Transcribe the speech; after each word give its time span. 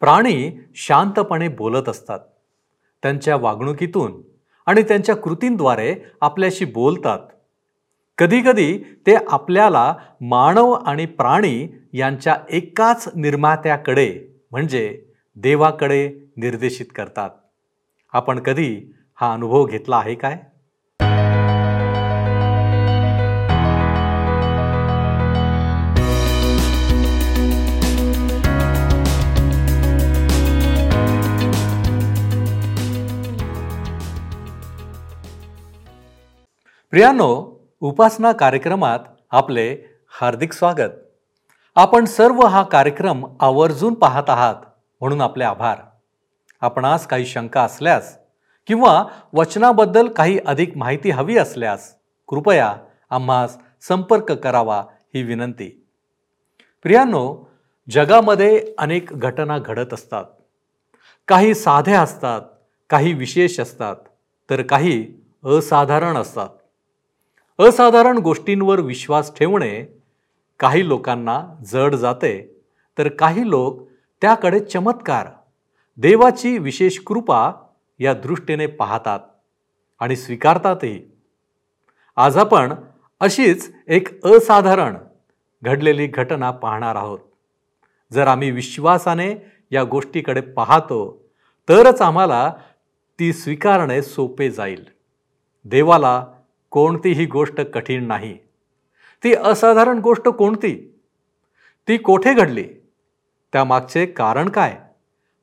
प्राणी 0.00 0.50
शांतपणे 0.74 1.48
बोलत 1.48 1.88
असतात. 1.88 2.20
त्यांच्या 3.02 3.36
वागणुकीतून 3.36 4.22
आणि 4.66 4.82
त्यांच्या 4.82 5.16
कृतींद्वारे 5.16 5.94
आपल्याशी 6.20 6.64
बोलतात. 6.64 7.18
कधीकधी 8.18 8.78
ते 9.06 9.14
आपल्याला 9.28 9.94
मानव 10.20 10.72
आणि 10.72 11.06
प्राणी 11.06 11.68
यांच्या 11.92 12.36
एकाच 12.50 13.08
निर्मात्याकडे 13.14 14.20
म्हणजे 14.50 15.02
देवाकडे 15.36 16.08
निर्देशित 16.36 16.86
करतात. 16.94 17.30
आपण 18.12 18.38
कधी 18.38 18.92
हा 19.14 19.32
अनुभव 19.32 19.64
घेतला 19.64 19.96
आहे 19.96 20.14
काय? 20.14 20.38
प्रियानो 36.94 37.58
उपासना 37.80 38.32
कार्यक्रमात 38.32 38.98
आपले 39.30 39.76
हार्दिक 40.20 40.52
स्वागत. 40.52 40.90
आपण 41.74 42.04
सर्व 42.04 42.46
हा 42.46 42.62
कार्यक्रम 42.62 43.26
आवर्जून 43.40 43.94
पाहत 43.94 44.22
आहात 44.28 44.54
म्हणून 45.00 45.20
आपले 45.20 45.44
आभार. 45.44 45.78
आपणास 46.60 47.06
काही 47.06 47.26
शंका 47.26 47.62
असल्यास 47.62 48.18
किंवा 48.66 49.04
वचनाबद्दल 49.32 50.08
काही 50.08 50.38
अधिक 50.46 50.76
माहिती 50.76 51.10
हवी 51.10 51.38
असल्यास 51.38 51.94
कृपया 52.28 52.76
आम्हास 53.10 53.58
संपर्क 53.88 54.32
करावा 54.32 54.84
ही 55.14 55.22
विनंती. 55.22 55.86
प्रियांनो 56.82 57.44
जगामध्ये 57.90 58.74
अनेक 58.78 59.08
घटना 59.12 59.58
घडत 59.58 59.94
असतात. 59.94 60.24
काही 61.28 61.54
साध्या 61.54 62.02
असतात 62.02 62.40
काही 62.90 63.12
विशेष 63.12 63.60
असतात 63.60 63.96
तर 64.50 64.62
काही 64.62 65.14
असाधारण 65.44 66.16
असतात. 66.16 66.48
असाधारण 67.58 68.18
गोष्टींवर 68.18 68.80
विश्वास 68.80 69.36
ठेवणे 69.36 69.84
काही 70.60 70.88
लोकांना 70.88 71.42
जड 71.66 71.94
जाते 71.94 72.62
तर 72.98 73.08
काही 73.08 73.50
लोक 73.50 73.82
त्याकडे 74.22 74.60
चमत्कार 74.60 75.26
देवाची 75.96 76.58
विशेष 76.58 76.98
कृपा 76.98 77.52
या 77.98 78.14
दृष्टीने 78.14 78.66
पाहतात 78.66 79.20
आणि 80.00 80.16
स्वीकारतातही. 80.16 81.02
आज 82.16 82.36
आपण 82.36 82.74
अशीच 83.20 83.72
एक 83.88 84.26
असाधारण 84.26 84.96
घडलेली 85.62 86.06
घटना 86.06 86.50
पाहणार 86.50 86.96
आहोत. 86.96 87.18
जर 88.12 88.26
आम्ही 88.26 88.50
विश्वासाने 88.50 89.34
या 89.70 89.84
गोष्टीकडे 89.84 90.40
पाहतो 90.40 91.24
तरच 91.68 92.00
आम्हाला 92.02 92.52
ती 93.18 93.32
स्वीकारणे 93.32 94.02
सोपे 94.02 94.50
जाईल. 94.50 94.84
देवाला 95.64 96.24
कोणतीही 96.74 97.26
गोष्ट 97.26 97.60
कठीण 97.60 98.06
नाही. 98.06 98.38
ती 99.24 99.34
असाधारण 99.34 99.98
गोष्ट 99.98 100.28
कोणती? 100.28 101.00
ती 101.88 101.96
कोठे 101.96 102.34
घडली? 102.34 102.64
त्यामागचे 103.52 104.06
कारण 104.06 104.48
काय? 104.48 104.78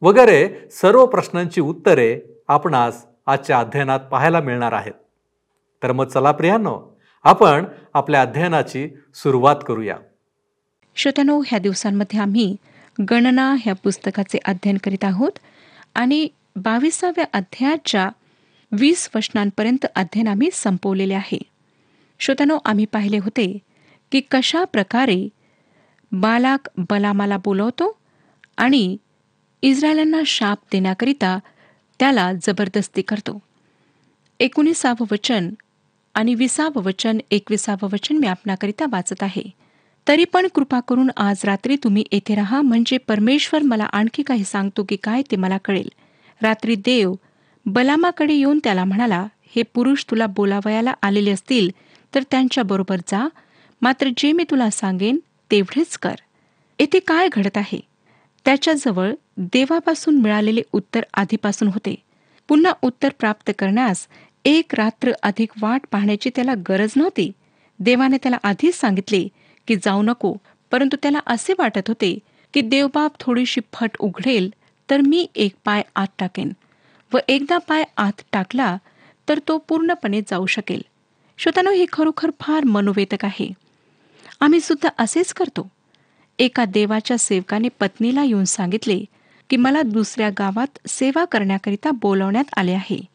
वगैरे 0.02 0.70
सर्व 0.72 1.06
प्रश्नांची 1.06 1.62
उत्तरे 1.62 2.22
आपणास 2.48 3.06
आजच्या 3.26 3.60
अध्ययनात 3.60 4.00
पाहायला 4.00 4.40
मिळणार 4.40 4.72
आहेत. 4.72 4.92
तर 5.84 5.92
मग 5.92 6.06
चला 6.06 6.32
प्रियांनो 6.32 7.00
आपण 7.24 7.66
आपल्या 7.94 8.22
अध्ययनाची 8.22 8.90
सुरुवात 9.14 9.56
करूया. 9.68 9.98
श्रोत्यानो 10.96 11.42
ह्या 11.48 11.60
दिवसांमध्ये 11.60 12.20
आम्ही 12.20 12.56
गणना 13.10 13.56
ह्या 13.60 13.74
पुस्तकाचे 13.74 14.38
अध्ययन 14.46 14.78
करीत 14.84 15.04
आहोत 15.04 15.32
आणि 15.96 16.28
बावीसाव्या 16.56 17.26
अध्यायाच्या 17.34 18.10
वीस 18.74 19.10
वचनांपर्यंत 19.16 19.86
अध्ययन 19.96 20.28
आम्ही 20.28 20.50
संपवलेले 20.54 21.14
आहे. 21.14 21.40
श्रोत्यानो 22.20 22.58
आम्ही 22.66 22.86
पाहिले 22.86 23.18
होते 23.18 23.58
की 24.12 24.22
कशा 24.32 24.64
प्रकारे 24.64 25.28
बालाक 26.12 26.70
बलामाला 26.78 27.38
बोलवतो 27.38 27.98
आणि 28.58 28.98
इस्रायलांना 29.62 30.22
शाप 30.26 30.60
देण्याकरिता 30.72 31.40
त्याला 32.00 32.34
जबरदस्ती 32.34 33.02
करतो. 33.02 33.40
एकोणीसावं 34.40 35.06
वचन 35.12 35.50
आणि 36.16 36.36
विसावं 36.36 36.84
वचन 36.84 37.18
एकविसावं 37.32 37.88
वचन 37.94 38.18
मी 38.18 38.28
आपणाकरिता 38.28 38.86
वाचत 38.92 39.24
आहे. 39.24 39.44
तरी 40.08 40.24
पण 40.24 40.48
कृपा 40.56 40.80
करून 40.80 41.10
आज 41.18 41.42
रात्री 41.44 41.76
तुम्ही 41.76 42.04
येथे 42.12 42.36
राहा 42.36 42.62
म्हणजे 42.62 42.98
परमेश्वर 42.98 43.62
मला 43.62 43.84
आणखी 43.84 44.24
काही 44.24 44.44
सांगतो 44.44 44.84
की 44.84 44.96
काय 44.96 45.22
ते 45.32 45.36
मला 45.36 45.58
कळेल. 45.58 45.90
रात्री 46.42 46.76
देव 46.76 47.14
बलामाकडे 47.66 48.34
येऊन 48.34 48.60
त्याला 48.64 48.84
म्हणाला 48.86 49.26
हे 49.56 49.64
पुरुष 49.64 50.06
तुला 50.10 50.26
बोलावयाला 50.26 50.94
आलेले 51.02 51.32
असतील 51.32 51.70
तर 52.16 52.24
त्यांच्याबरोबर 52.32 52.98
जा. 52.98 53.28
मात्र 53.82 54.10
जे 54.18 54.32
मी 54.32 54.44
तुला 54.44 54.70
सांगेन 54.70 55.20
तेवढेच 55.52 55.98
कर. 55.98 56.16
येथे 56.80 57.00
काय 57.00 57.28
घडत 57.34 57.58
आहे? 57.58 57.80
त्याच्याजवळ 58.46 59.14
देवापासून 59.38 60.22
मिळालेले 60.22 60.62
उत्तर 60.74 61.02
आधीपासून 61.14 61.68
होते. 61.68 61.96
पुन्हा 62.48 62.74
उत्तर 62.82 63.10
प्राप्त 63.20 63.52
करण्यास 63.60 64.08
एक 64.46 64.76
रात्र 64.76 65.12
अधिक 65.24 65.52
वाट 65.62 65.82
पाहण्याची 65.92 66.30
त्याला 66.36 66.54
गरज 66.70 66.94
नव्हती. 66.96 67.32
देवाने 67.80 68.18
त्याला 68.18 68.38
आधीच 68.44 68.76
सांगितले 68.76 69.28
की 69.68 69.76
जाऊ 69.76 70.02
नको 70.02 70.34
परंतु 70.72 70.98
त्याला 71.02 71.20
असे 71.26 71.54
वाटत 71.60 71.88
होते 71.88 72.18
की 72.54 72.62
देवबाप 72.62 73.20
थोडीशी 73.20 73.62
फट 73.74 73.98
उघडेल 74.00 74.50
तर 74.90 75.02
मी 75.02 75.28
एक 75.36 75.54
पाय 75.66 75.82
आत 75.96 76.08
टाकेन. 76.20 76.52
व 77.14 77.18
एकदा 77.28 77.58
पाय 77.58 77.84
आत 77.98 78.22
टाकला 78.32 78.78
तर 79.30 79.40
तो 79.48 79.58
पूर्णपणे 79.58 80.22
जाऊ 80.22 80.46
शकेल. 80.46 80.82
श्रोतानो 81.38 81.72
हे 81.72 81.86
खरोखर 81.94 82.32
फार 82.40 82.64
मनोवेदक 82.64 83.26
आहे. 83.26 83.52
आम्ही 84.40 84.60
सुद्धा 84.60 84.90
असेच 84.98 85.34
करतो. 85.34 85.68
एका 86.40 86.66
देवाच्या 86.66 87.18
सेवकाने 87.18 87.68
पत्नीला 87.80 88.24
येऊन 88.24 88.46
सांगितले 88.46 89.06
की 89.50 89.58
मला 89.58 89.82
दुसऱ्या 89.82 90.30
गावात 90.30 90.80
सेवा 90.88 91.26
करण्याकरिता 91.26 91.92
बोलवण्यात 91.92 92.44
आले 92.58 92.72
आहे. 92.72 93.06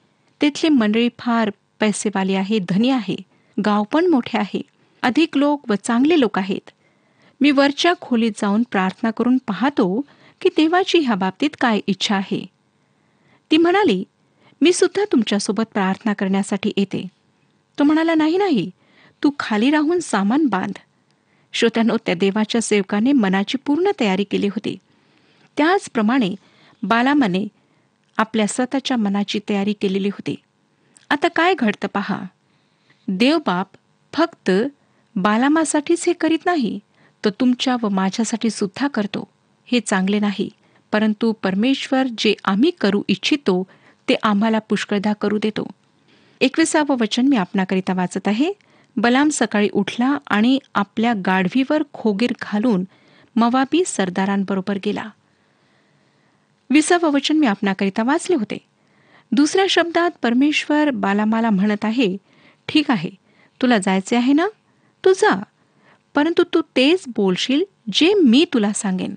तेथली 0.43 0.69
मंडळी 0.69 1.09
फार 1.19 1.51
पैसेवाली 1.81 2.35
आहे 2.35 2.59
धनी 2.69 2.91
आहे 2.91 3.17
गाव 3.65 3.83
पण 3.83 4.07
मोठे 4.07 4.39
आहे 4.39 4.63
अधिक 5.03 5.37
लोक 5.37 5.71
व 5.71 5.75
चांगले 5.85 6.21
लोक 6.21 6.39
आहेत. 6.39 6.71
मी 7.41 7.51
वरच्या 7.51 7.93
खोलीत 8.01 8.33
जाऊन 8.37 8.63
प्रार्थना 8.71 9.11
करून 9.11 9.39
पाहतो 9.39 10.01
की 10.41 10.49
देवाची 10.49 10.99
ह्या 10.99 11.15
बाबतीत 11.15 11.51
काय 11.61 11.81
इच्छा 11.87 12.17
आहे. 12.17 12.47
ती 13.51 13.57
म्हणाली 13.57 14.05
मी 14.61 14.73
सुद्धा 14.73 15.05
तुमच्यासोबत 15.13 15.65
प्रार्थना 15.73 16.13
करण्यासाठी 16.13 16.73
येते. 16.77 17.07
तो 17.79 17.85
म्हणाला 17.85 18.15
नाही 18.15 18.37
नाही 18.37 18.71
तू 19.23 19.31
खाली 19.39 19.71
राहून 19.71 20.01
सामान 20.01 20.47
बांध. 20.47 20.73
श्रोत्यानो 21.53 21.97
त्या 22.07 22.15
देवाच्या 22.15 22.61
सेवकाने 22.63 23.13
मनाची 23.13 23.59
पूर्ण 23.59 23.91
तयारी 24.01 24.25
केली 24.25 24.47
होती. 24.47 24.77
त्याचप्रमाणे 25.57 26.35
बालामाने 26.83 27.49
आपल्या 28.17 28.47
स्वतःच्या 28.47 28.97
मनाची 28.97 29.41
तयारी 29.49 29.73
केलेली 29.73 30.09
होती. 30.09 30.35
आता 31.11 31.29
काय 31.29 31.55
घडतं 31.55 31.89
पहा. 31.89 32.23
देवबाप 33.09 33.69
फक्त 34.13 34.51
बालामासाठीच 35.17 36.05
हे 36.07 36.13
करीत 36.13 36.47
नाही 36.47 36.79
तो 37.25 37.31
तुमच्या 37.31 37.77
व 37.83 37.89
माझ्यासाठी 37.89 38.51
सुद्धा 38.51 38.89
करतो 38.89 39.29
हे 39.67 39.81
चांगले 39.81 40.19
नाही. 40.19 40.51
परंतु 40.93 41.33
परमेश्वर 41.33 42.07
जे 42.19 42.35
आम्ही 42.45 42.71
करू 42.71 43.03
इच्छितो 43.09 43.67
ते 44.09 44.15
आम्हाला 44.23 44.59
पुष्कळदा 44.59 45.13
करू 45.13 45.39
देतो. 45.39 45.67
एकविसावं 46.41 46.97
वचन 47.01 47.27
मी 47.27 47.37
आपणाकरिता 47.37 47.95
वाचत 47.95 48.29
आहे. 48.29 48.53
बलाम 48.97 49.29
सकाळी 49.33 49.69
उठला 49.73 50.19
आणि 50.31 50.59
आपल्या 50.75 51.13
गाढवीवर 51.27 51.83
खोगीर 51.93 52.31
घालून 52.43 52.85
मवाबी 53.37 53.83
सरदारांबरोबर 53.87 54.79
गेला. 54.85 55.09
विसावं 56.71 57.13
वचन 57.13 57.37
मी 57.37 57.47
आपणाकरिता 57.47 58.03
वाचले 58.03 58.37
होते. 58.37 58.59
दुसऱ्या 59.33 59.67
शब्दात 59.71 60.11
परमेश्वर 60.23 60.91
बालामाला 60.91 61.51
म्हणत 61.51 61.85
आहे 61.85 62.17
ठीक 62.69 62.91
आहे 62.91 63.11
तुला 63.63 63.79
जायचे 63.79 64.17
आहे 64.17 64.33
ना? 64.33 64.47
तू 65.05 65.13
जा 65.13 65.43
परंतु 66.15 66.43
तू 66.55 66.61
तेच 66.77 67.05
बोलशील 67.17 67.65
जे 67.93 68.15
मी 68.15 68.45
तुला 68.55 68.73
सांगेन. 68.73 69.15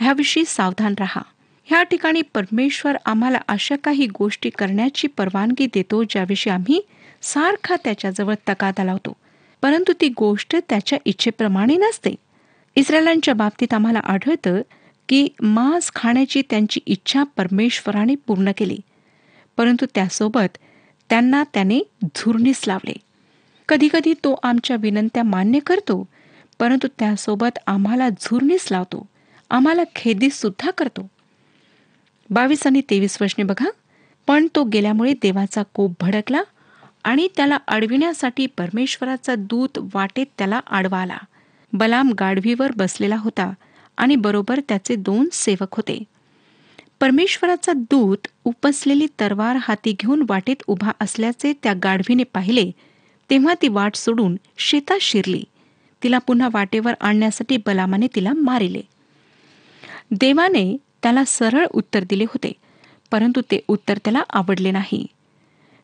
ह्याविषयी 0.00 0.44
सावधान 0.46 0.94
रहा. 0.98 1.22
ह्या 1.64 1.82
ठिकाणी 1.82 2.22
परमेश्वर 2.22 2.96
आम्हाला 3.06 3.38
अशा 3.48 3.76
काही 3.76 4.06
गोष्टी 4.06 4.50
करण्याची 4.50 5.08
परवानगी 5.08 5.66
देतो 5.66 6.02
ज्याविषयी 6.02 6.52
आम्ही 6.52 6.80
सारखा 7.22 7.76
त्याच्याजवळ 7.84 8.34
तकादा 8.48 8.84
लावतो. 8.84 9.12
परंतु 9.62 9.92
ती 10.00 10.08
गोष्ट 10.08 10.56
त्याच्या 10.68 10.98
इच्छेप्रमाणे 11.04 11.76
नसते. 11.76 12.14
इस्रायलांच्या 12.76 13.34
बाबतीत 13.34 13.74
आम्हाला 13.74 13.98
आढळतं 13.98 14.62
की 15.08 15.28
मांस 15.42 15.90
खाण्याची 15.94 16.42
त्यांची 16.50 16.80
इच्छा 16.86 17.22
परमेश्वराने 17.22 18.14
पूर्ण 18.14 18.50
केली. 18.56 18.78
परंतु 19.56 19.86
त्यासोबत 19.94 20.58
त्यांना 21.10 21.44
त्याने 21.54 21.80
झुरणीस 22.04 22.64
लावले. 22.66 22.94
कधीकधी 23.68 24.14
तो 24.14 24.40
आमच्या 24.42 24.76
विनंत्या 24.80 25.22
मान्य 25.22 25.58
करतो 25.58 26.08
परंतु 26.58 26.88
त्यासोबत 26.98 27.58
आम्हाला 27.66 28.08
झुरणीस 28.08 28.68
लावतो. 28.70 29.09
आम्हाला 29.50 29.82
खेदीसुद्धा 29.96 30.70
करतो. 30.70 31.08
बावीस 32.30 32.66
आणि 32.66 32.80
तेवीस 32.90 33.16
वर्षने 33.20 33.44
बघा 33.44 33.70
पण 34.28 34.46
तो 34.54 34.64
गेल्यामुळे 34.64 35.12
देवाचा 35.22 35.62
कोप 35.74 35.92
भडकला 36.00 36.42
आणि 37.04 37.28
त्याला 37.36 37.58
अडविण्यासाठी 37.68 38.46
परमेश्वराचा 38.46 39.34
दूत 39.34 39.78
वाटेत 39.94 40.26
त्याला 40.38 40.60
आडवा 40.66 40.98
आला 40.98 41.16
बलाम 41.72 42.12
गाढवीवर 42.18 42.72
बसलेला 42.76 43.16
होता 43.16 43.52
आणि 43.96 44.16
बरोबर 44.16 44.60
त्याचे 44.68 44.94
दोन 44.96 45.28
सेवक 45.32 45.74
होते. 45.76 45.98
परमेश्वराचा 47.00 47.72
दूत 47.90 48.26
उपसलेली 48.44 49.06
तरवार 49.20 49.56
हाती 49.60 49.94
घेऊन 50.00 50.24
वाटेत 50.28 50.62
उभा 50.66 50.92
असल्याचे 51.00 51.52
त्या 51.62 51.72
गाढवीने 51.82 52.24
पाहिले 52.24 52.70
तेव्हा 53.30 53.54
ती 53.62 53.68
वाट 53.68 53.94
सोडून 53.94 54.36
शेतात 54.58 54.98
शिरली. 55.00 55.42
तिला 56.02 56.18
पुन्हा 56.18 56.48
वाटेवर 56.52 56.94
आणण्यासाठी 57.00 57.56
बलामाने 57.56 58.06
तिला 58.14 58.32
मारिले. 58.36 58.82
देवाने 60.10 60.76
त्याला 61.02 61.24
सरळ 61.26 61.66
उत्तर 61.70 62.04
दिले 62.08 62.24
होते 62.24 62.52
परंतु 63.10 63.40
ते 63.40 63.60
उत्तर 63.68 63.98
त्याला 64.04 64.22
आवडले 64.30 64.70
नाही. 64.70 65.06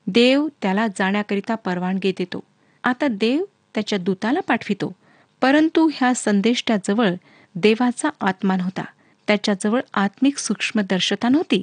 देव 0.06 0.48
त्याला 0.62 0.86
जाण्याकरिता 0.98 1.54
परवानगी 1.54 2.12
देतो. 2.18 2.40
आता 2.84 3.06
देव 3.10 3.44
त्याच्या 3.74 3.98
दूताला 3.98 4.40
पाठवितो 4.40 4.92
परंतु 5.40 5.88
ह्या 5.94 6.14
संदेष्ट्याजवळ 6.14 7.14
देवाचा 7.54 8.08
आत्मा 8.20 8.56
नव्हता 8.56 8.84
त्याच्याजवळ 9.28 9.80
आत्मिक 9.94 10.38
सूक्ष्मदर्शता 10.38 11.28
नव्हती. 11.28 11.62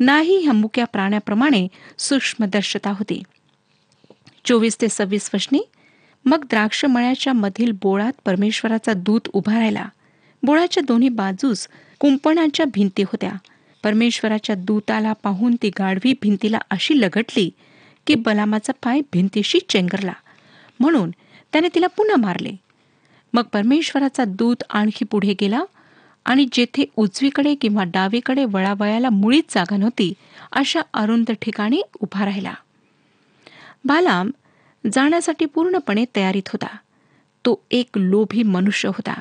नाही 0.00 0.36
ह्या 0.38 0.52
मुक्या 0.52 0.84
प्राण्याप्रमाणे 0.84 1.66
सूक्ष्मदर्शता 1.98 2.90
होती. 2.90 3.22
चोवीस 4.44 4.76
ते 4.80 4.88
सव्वीस 4.88 5.30
वशनी 5.34 5.60
मग 6.24 6.44
द्राक्षमळ्याच्या 6.44 7.32
मधील 7.32 7.72
बोळात 7.82 8.12
परमेश्वराचा 8.24 8.92
दूत 8.92 9.20
उभा 9.32 9.58
राहिला. 9.58 9.88
बोळाच्या 10.42 10.82
दोन्ही 10.82 11.08
बाजूस 11.08 11.68
कुंपणाच्या 12.04 12.66
भिंती 12.66 13.02
होत्या. 13.02 13.32
परमेश्वराच्या 13.82 14.56
दूताला 14.56 15.12
पाहून 15.12 15.56
ती 15.62 15.68
गाढवी 15.68 16.12
भिंतीला 16.22 16.58
अशी 16.70 17.00
लगटली 17.00 17.50
की 18.06 18.14
बलामाचा 18.14 18.72
पाय 18.72 19.00
भिंतीशी 19.12 19.58
चेंगरला. 19.68 20.12
म्हणून 20.80 21.10
त्याने 21.52 21.68
तिला 21.74 21.86
पुन्हा 21.86 22.16
मारले. 22.16 22.50
मग 23.32 23.42
परमेश्वराचा 23.42 24.24
दूत 24.24 24.56
आणखी 24.70 25.04
पुढे 25.04 25.34
गेला 25.40 25.62
आणि 26.24 26.46
जेथे 26.52 26.84
उजवीकडे 26.96 27.54
किंवा 27.54 27.84
डावीकडे 27.84 28.44
वळावयाला 28.44 29.10
मुळीच 29.10 29.44
जागा 29.54 29.76
नव्हती 29.76 30.12
अशा 30.52 30.80
अरुंद 30.94 31.30
ठिकाणी 31.42 31.82
उभा 32.00 32.24
राहिला. 32.24 32.54
बालाम 33.84 34.30
जाण्यासाठी 34.92 35.44
पूर्णपणे 35.44 36.04
तयारीत 36.16 36.48
होता. 36.48 36.76
तो 37.44 37.62
एक 37.70 37.88
लोभी 37.96 38.42
मनुष्य 38.42 38.88
होता. 38.88 39.20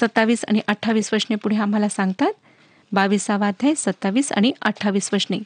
सत्तावीस 0.00 0.44
आणि 0.48 0.60
अठ्ठावीस 0.66 1.12
वचने 1.14 1.36
पुढे 1.36 1.56
आम्हाला 1.56 1.88
सांगतात. 1.88 2.32
बावीसावा 2.92 3.48
अध्याय 3.48 3.74
सत्तावीस 3.76 4.32
आणि 4.32 4.52
अठ्ठावीस 4.62 5.10
वचने 5.12 5.38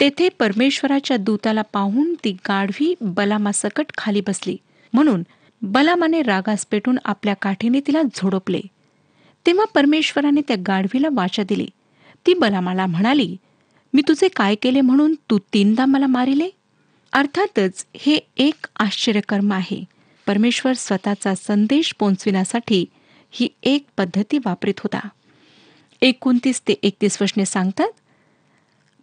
तेथे 0.00 0.28
परमेश्वराच्या 0.28 1.16
दूताला 1.16 1.62
पाहून 1.62 2.14
ती 2.24 2.32
गाढवी 2.32 2.94
बलामासकट 3.00 3.92
खाली 3.98 4.20
बसली. 4.20 4.56
म्हणून 4.92 5.22
बलामाने 5.62 6.22
रागास 6.22 6.66
पेटून 6.66 6.98
आपल्या 7.04 7.34
काठीने 7.34 7.80
तिला 7.86 8.02
झोडपले. 8.02 8.60
तेव्हा 9.46 9.64
परमेश्वराने 9.74 10.40
त्या 10.48 10.56
गाढवीला 10.66 11.08
वाचा 11.12 11.42
दिली. 11.48 11.66
ती 12.26 12.34
बलामाला 12.34 12.86
म्हणाली 12.86 13.36
मी 13.94 14.02
तुझे 14.08 14.28
काय 14.28 14.54
केले 14.54 14.80
म्हणून 14.80 15.14
तू 15.30 15.38
तीनदा 15.54 15.84
मला 15.84 16.06
मारिले? 16.06 16.48
अर्थातच 17.12 17.86
हे 17.96 18.18
एक 18.36 18.66
आश्चर्यकर्म 18.76 19.52
आहे. 19.52 19.84
परमेश्वर 20.26 20.72
स्वतःचा 20.72 21.34
संदेश 21.34 21.94
पोचविण्यासाठी 21.98 22.84
ही 23.30 23.48
एक 23.62 23.86
पद्धती 23.96 24.38
वापरीत 24.38 24.80
होता. 24.80 25.00
एकोणतीस 26.02 26.60
ते 26.68 26.72
एकतीस 26.82 27.18
वशने 27.22 27.44
सांगतात 27.44 27.88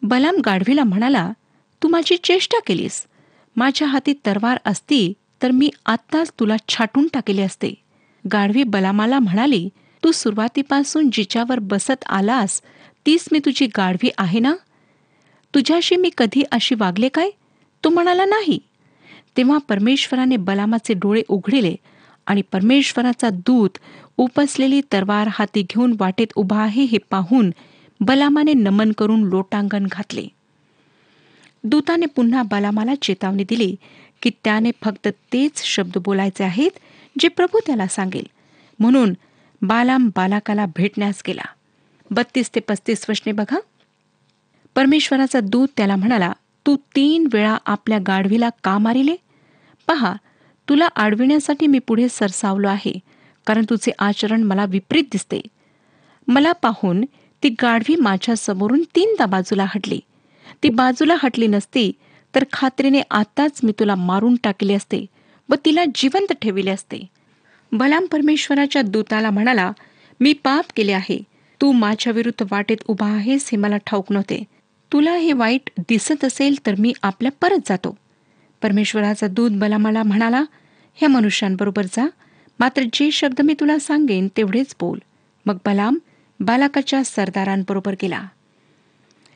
बलाम 0.02 0.36
गाढवीला 0.46 0.84
म्हणाला 0.84 1.32
तू 1.82 1.88
माझी 1.88 2.18
चेष्टा 2.18 2.60
केलीस. 2.68 3.06
माझ्या 3.56 3.88
हाती 3.88 4.14
तरवार 4.26 4.58
असती 4.66 5.14
तर 5.42 5.52
मी 5.52 5.70
आत्ताच 5.86 6.32
तुला 6.40 6.56
छाटून 6.68 7.08
टाकले 7.14 7.42
असते. 7.42 7.74
गाढवी 8.32 8.64
बलामाला 8.64 9.20
म्हणाली 9.20 9.70
तू 10.04 10.12
सुरुवातीपासून 10.12 11.10
जिच्यावर 11.14 11.60
बसत 11.60 12.04
आलास 12.10 12.62
तीच 13.06 13.28
मी 13.32 13.40
तुझी 13.40 13.68
गाढवी 13.68 14.10
आहे 14.18 14.40
ना? 14.40 14.54
तुझ्याशी 15.54 15.96
मी 15.96 16.10
कधी 16.18 16.44
अशी 16.52 16.76
वागले 16.76 17.10
काय? 17.10 17.30
तो 17.84 17.90
म्हणाला 17.90 18.26
नाही. 18.26 18.60
तेव्हा 19.38 19.58
परमेश्वराने 19.58 20.38
बलामाचे 20.38 20.94
डोळे 20.94 21.22
उघडिले 21.28 21.76
आणि 22.28 22.42
परमेश्वराचा 22.42 23.30
दूत 23.30 23.78
उपसलेली 24.18 24.82
तरवार 24.92 25.28
हाती 25.32 25.62
घेऊन 25.62 25.96
वाटेत 26.00 26.28
उभा 26.36 26.62
आहे 26.62 26.84
हे 26.84 26.98
पाहून 27.10 27.52
बलामाने 28.00 28.54
नमन 28.54 28.92
करून 28.92 29.24
लोटांगण 29.24 29.88
घातले. 29.92 30.28
दूताने 31.64 32.06
पुन्हा 32.06 32.44
बलामाला 32.44 32.96
चेतावणी 33.02 33.44
दिली 33.44 33.76
की 34.22 34.32
त्याने 34.44 34.72
फक्त 34.84 35.08
तेच 35.08 35.64
शब्द 35.64 35.98
बोलायचे 35.98 36.44
आहेत 36.44 36.72
जे 37.20 37.28
प्रभू 37.28 37.60
त्याला 37.66 37.88
सांगेल. 37.88 38.28
म्हणून 38.80 39.14
बालाम 39.62 40.10
बालाकाला 40.16 40.66
भेटण्यास 40.66 41.24
गेला. 41.28 41.42
बत्तीस 42.12 42.50
ते 42.56 42.60
पस्तीस 42.60 43.06
वशने 43.10 43.32
बघा. 43.32 43.60
परमेश्वराचा 44.76 45.40
दूत 45.40 45.68
त्याला 45.78 45.96
म्हणाला 45.96 46.34
तू 46.66 46.76
तीन 46.76 47.28
वेळा 47.34 47.58
आपल्या 47.66 47.98
गाढवीला 48.08 48.50
का 48.64 48.78
मारिले? 48.78 49.16
पहा 49.88 50.16
तुला 50.70 50.88
आडविण्यासाठी 50.96 51.68
मी 51.68 51.80
पुढे 51.80 52.08
सरसावलो 52.10 52.68
आहे 52.68 52.94
कारण 53.48 53.66
तुझे 53.70 53.92
आचरण 54.00 54.44
मला 54.44 54.66
विपरीत 54.66 55.04
दिसते. 55.12 55.42
मला 56.28 56.52
पाहून 56.52 57.04
ती 57.44 57.50
गाढवी 57.50 57.96
माझ्यासमोरून 57.96 58.82
तीनदा 58.96 59.26
बाजूला 59.26 59.66
हटली. 59.66 60.00
ती 60.64 60.70
बाजूला 60.70 61.16
हटली 61.24 61.48
नसती 61.48 61.92
तर 62.36 62.44
खात्रीने 62.54 63.02
आताच 63.12 63.60
मी 63.64 63.72
तुला 63.80 63.96
मारून 63.96 64.36
टाकले 64.44 64.74
असते 64.74 65.06
व 65.50 65.56
तिला 65.66 65.84
जिवंत 65.96 66.34
ठेविले 66.42 66.72
असते. 66.72 67.06
बलाम 67.72 68.06
परमेश्वराच्या 68.06 68.82
दूताला 68.82 69.30
म्हणाला 69.30 69.72
मी 70.20 70.34
पाप 70.34 70.66
केले 70.76 70.92
आहे. 70.92 71.20
तू 71.62 71.72
माझ्याविरुद्ध 71.72 72.48
वाटेत 72.52 72.78
उभा 72.88 73.08
आहेस 73.08 73.50
हे 73.52 73.58
मला 73.58 73.78
ठाऊक 73.78 74.12
नव्हते. 74.12 74.44
तुला 74.94 75.16
हे 75.16 75.34
वाईट 75.34 75.70
दिसत 75.80 76.26
असेल 76.26 76.56
तर 76.66 76.76
मी 76.80 76.94
आपल्या 77.04 77.32
परत 77.42 77.60
जातो. 77.66 77.96
परमेश्वराचा 78.62 79.28
दूत 79.28 79.52
बलामाला 79.54 80.04
म्हणाला 80.04 80.44
ह्या 80.96 81.10
मनुष्यांबरोबर 81.10 81.86
जा 81.86 82.08
मात्र 82.60 82.84
जे 82.94 83.12
शब्द 83.12 83.42
मी 83.42 83.54
तुला 83.54 83.80
सांगेन 83.80 84.28
तेवढेच 84.38 84.76
बोल. 84.80 85.00
मग 85.46 85.58
बलाम 85.66 85.98
बालाकाच्या 86.40 87.04
सरदारांबरोबर 87.04 87.96
गेला. 88.02 88.24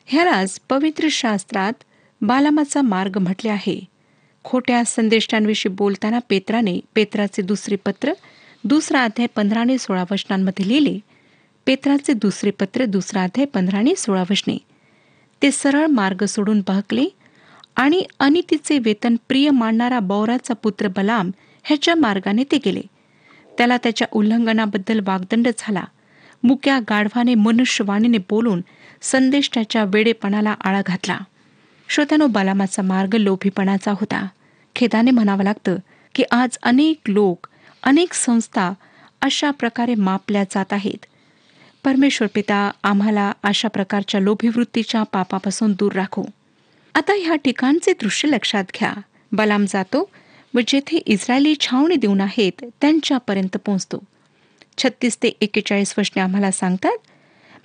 ह्यालाच 0.06 0.60
पवित्र 0.68 1.08
शास्त्रात 1.10 1.72
बालामाचा 2.20 2.82
मार्ग 2.82 3.18
म्हटले 3.18 3.50
आहे. 3.50 3.80
खोट्या 4.44 4.84
संदेष्टांविषयी 4.84 5.72
बोलताना 5.72 6.18
पेत्राने 6.28 6.80
पेत्राचे 6.94 7.42
दुसरे 7.42 7.76
पत्र 7.76 8.12
दुसरा 8.64 9.04
अध्याय 9.04 9.26
पंधरा 9.34 9.60
आणि 9.60 9.78
सोळा 9.78 10.04
वचनांमध्ये 10.10 10.68
लिहिले. 10.68 10.98
पेत्राचे 11.66 12.12
दुसरे 12.12 12.50
पत्र 12.50 12.84
दुसरा 12.84 13.22
अध्याय 13.22 13.46
पंधरा 13.46 13.78
आणि 13.78 13.94
सोळा 13.96 14.24
वचने. 14.30 14.58
ते 15.42 15.50
सरळ 15.50 15.86
मार्ग 15.86 16.24
सोडून 16.24 16.62
बहकले 16.66 17.04
आणि 17.76 18.04
अनितीचे 18.20 18.78
वेतन 18.78 19.16
प्रिय 19.28 19.50
मानणारा 19.50 20.00
बौराचा 20.00 20.54
पुत्र 20.54 20.88
बलाम 20.88 21.30
ह्याच्या 21.64 21.94
मार्गाने 21.94 22.44
ते 22.44 22.58
गेले. 22.64 22.80
त्याला 23.58 23.76
त्याच्या 23.76 24.06
उल्लंघनाबद्दल 24.12 25.00
वागदंड 25.06 25.48
झाला. 25.58 25.84
मुक्या 26.42 26.78
गाढवाने 26.78 27.34
मनुष्यवाणीने 27.34 28.18
बोलून 28.18 28.60
संदेष्टाच्या 29.02 29.84
वेडेपणाला 29.84 30.54
आळा 30.64 30.82
घातला. 30.86 31.18
श्रोत्यानो 31.88 32.26
बलामाचा 32.26 32.82
मार्ग 32.82 33.14
लोभीपणाचा 33.14 33.90
होता. 33.90 34.26
खेदाने 34.76 35.10
म्हणावं 35.10 35.44
लागतं 35.44 35.76
की 36.14 36.22
आज 36.30 36.58
अनेक 36.62 37.00
लोक 37.08 37.46
अनेक 37.82 38.12
संस्था 38.12 38.72
अशा 39.20 39.50
प्रकारे 39.50 39.94
मापल्या 39.94 40.44
जात 40.44 40.72
आहेत. 40.72 41.06
परमेश्वर 41.84 42.28
पिता 42.34 42.70
आम्हाला 42.82 43.32
अशा 43.42 43.68
प्रकारच्या 43.68 44.20
लोभीवृत्तीच्या 44.20 45.02
पापापासून 45.02 45.72
दूर 45.72 45.92
राखू. 45.92 46.24
आता 46.94 47.12
ह्या 47.12 47.34
ठिकाणचे 47.36 47.92
दृश्य 47.92 48.28
लक्षात 48.28 48.64
घ्या. 48.74 48.92
बलाम 49.32 49.64
जातो 49.68 50.08
व 50.54 50.60
जेथे 50.68 50.96
इस्रायली 50.96 51.54
छावणी 51.60 51.96
देऊन 51.96 52.20
आहेत 52.20 52.64
त्यांच्यापर्यंत 52.80 53.56
पोहोचतो. 53.66 53.98
छत्तीस 54.78 55.16
ते 55.22 55.28
एक्केचाळीस 55.40 55.94
वर्षने 55.98 56.20
आम्हाला 56.22 56.50
सांगतात 56.50 56.98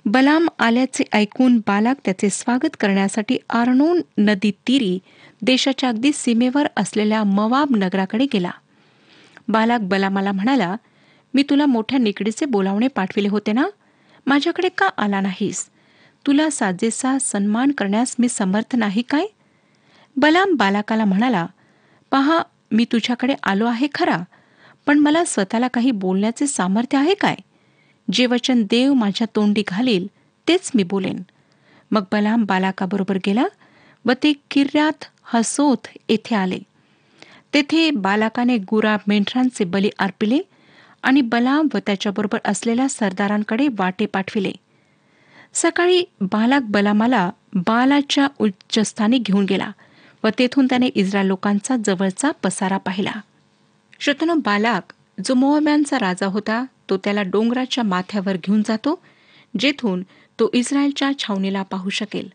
बलाम 0.06 0.48
आल्याचे 0.58 1.04
ऐकून 1.12 1.58
बालाक 1.58 1.96
त्याचे 2.04 2.30
स्वागत 2.30 2.76
करण्यासाठी 2.80 3.38
आर्नोन 3.50 4.00
नदी 4.18 4.50
तीरी 4.68 4.98
देशाच्या 5.42 5.88
अगदी 5.88 6.10
सीमेवर 6.14 6.66
असलेल्या 6.76 7.22
मवाब 7.24 7.76
नगराकडे 7.76 8.26
गेला. 8.32 8.50
बालाक 9.48 9.80
बलामाला 9.80 10.32
म्हणाला 10.32 10.74
मी 11.34 11.42
तुला 11.42 11.66
मोठ्या 11.66 11.98
निकडीचे 11.98 12.46
बोलावणे 12.46 12.88
पाठविले 12.88 13.28
होते 13.28 13.52
ना? 13.52 13.66
माझ्याकडे 14.26 14.68
का 14.68 14.88
आला 14.98 15.20
नाहीस? 15.20 15.68
तुला 16.28 16.50
साजेसा 16.50 17.18
सन्मान 17.20 17.70
करण्यास 17.70 18.14
मी 18.18 18.28
समर्थ 18.28 18.76
नाही 18.76 19.02
काय? 19.02 19.26
बलाम 20.16 20.54
बालाकाला 20.56 21.04
म्हणाला 21.04 21.46
पहा 22.10 22.42
मी 22.70 22.84
तुझ्याकडे 22.84 23.34
आलो 23.42 23.66
आहे 23.66 23.86
खरा 23.94 24.16
पण 24.86 24.98
मला 24.98 25.24
स्वतःला 25.24 25.68
काही 25.68 25.90
बोलण्याचे 25.90 26.46
सामर्थ्य 26.46 26.98
आहे 26.98 27.14
काय? 27.14 27.34
जे 28.12 28.26
वचन 28.26 28.62
देव 28.62 28.92
माझ्या 28.92 29.26
तोंडी 29.36 29.62
घालील 29.68 30.06
तेच 30.48 30.70
मी 30.74 30.82
बोलेन. 30.82 31.22
मग 31.90 32.04
बलाम 32.12 32.44
बालाकाबरोबर 32.44 33.16
गेला 33.16 33.46
व 34.04 34.12
ते 34.12 34.32
किर्यात 34.50 35.04
हसोथ 35.22 35.88
येथे 36.08 36.34
आले. 36.34 36.58
तेथे 37.54 37.90
बालाकाने 37.90 38.58
गुरा 38.58 38.96
मेंढरांचे 39.06 39.64
बली 39.64 39.90
अर्पिले 39.98 40.38
आणि 41.02 41.20
बलाम 41.20 41.68
व 41.74 41.78
त्याच्याबरोबर 41.78 42.38
असलेल्या 42.44 42.88
सरदारांकडे 42.88 43.68
वाटे 43.78 44.06
पाठविले. 44.06 44.52
सकाळी 45.54 46.04
बालाक 46.20 46.62
बलामाला 46.62 47.30
बालाच्या 47.54 48.26
उच्चस्थानी 48.38 49.18
घेऊन 49.18 49.44
गेला 49.44 49.70
व 50.24 50.28
तेथून 50.38 50.66
त्याने 50.66 50.86
इस्रायल 50.86 51.26
लोकांचा 51.26 51.76
जवळचा 51.84 52.30
पसारा 52.42 52.76
पाहिला. 52.76 53.12
श्रोतनो 54.00 54.34
बालाक 54.34 54.92
जो 55.26 55.34
मोहम्यांचा 55.34 55.98
राजा 55.98 56.26
होता 56.26 56.64
तो 56.90 56.96
त्याला 56.96 57.22
डोंगराच्या 57.22 57.84
माथ्यावर 57.84 58.36
घेऊन 58.44 58.62
जातो 58.66 58.98
जेथून 59.58 60.02
तो 60.38 60.48
इस्रायलच्या 60.52 61.10
छावणीला 61.18 61.62
पाहू 61.62 61.90
शकेल. 61.90 62.28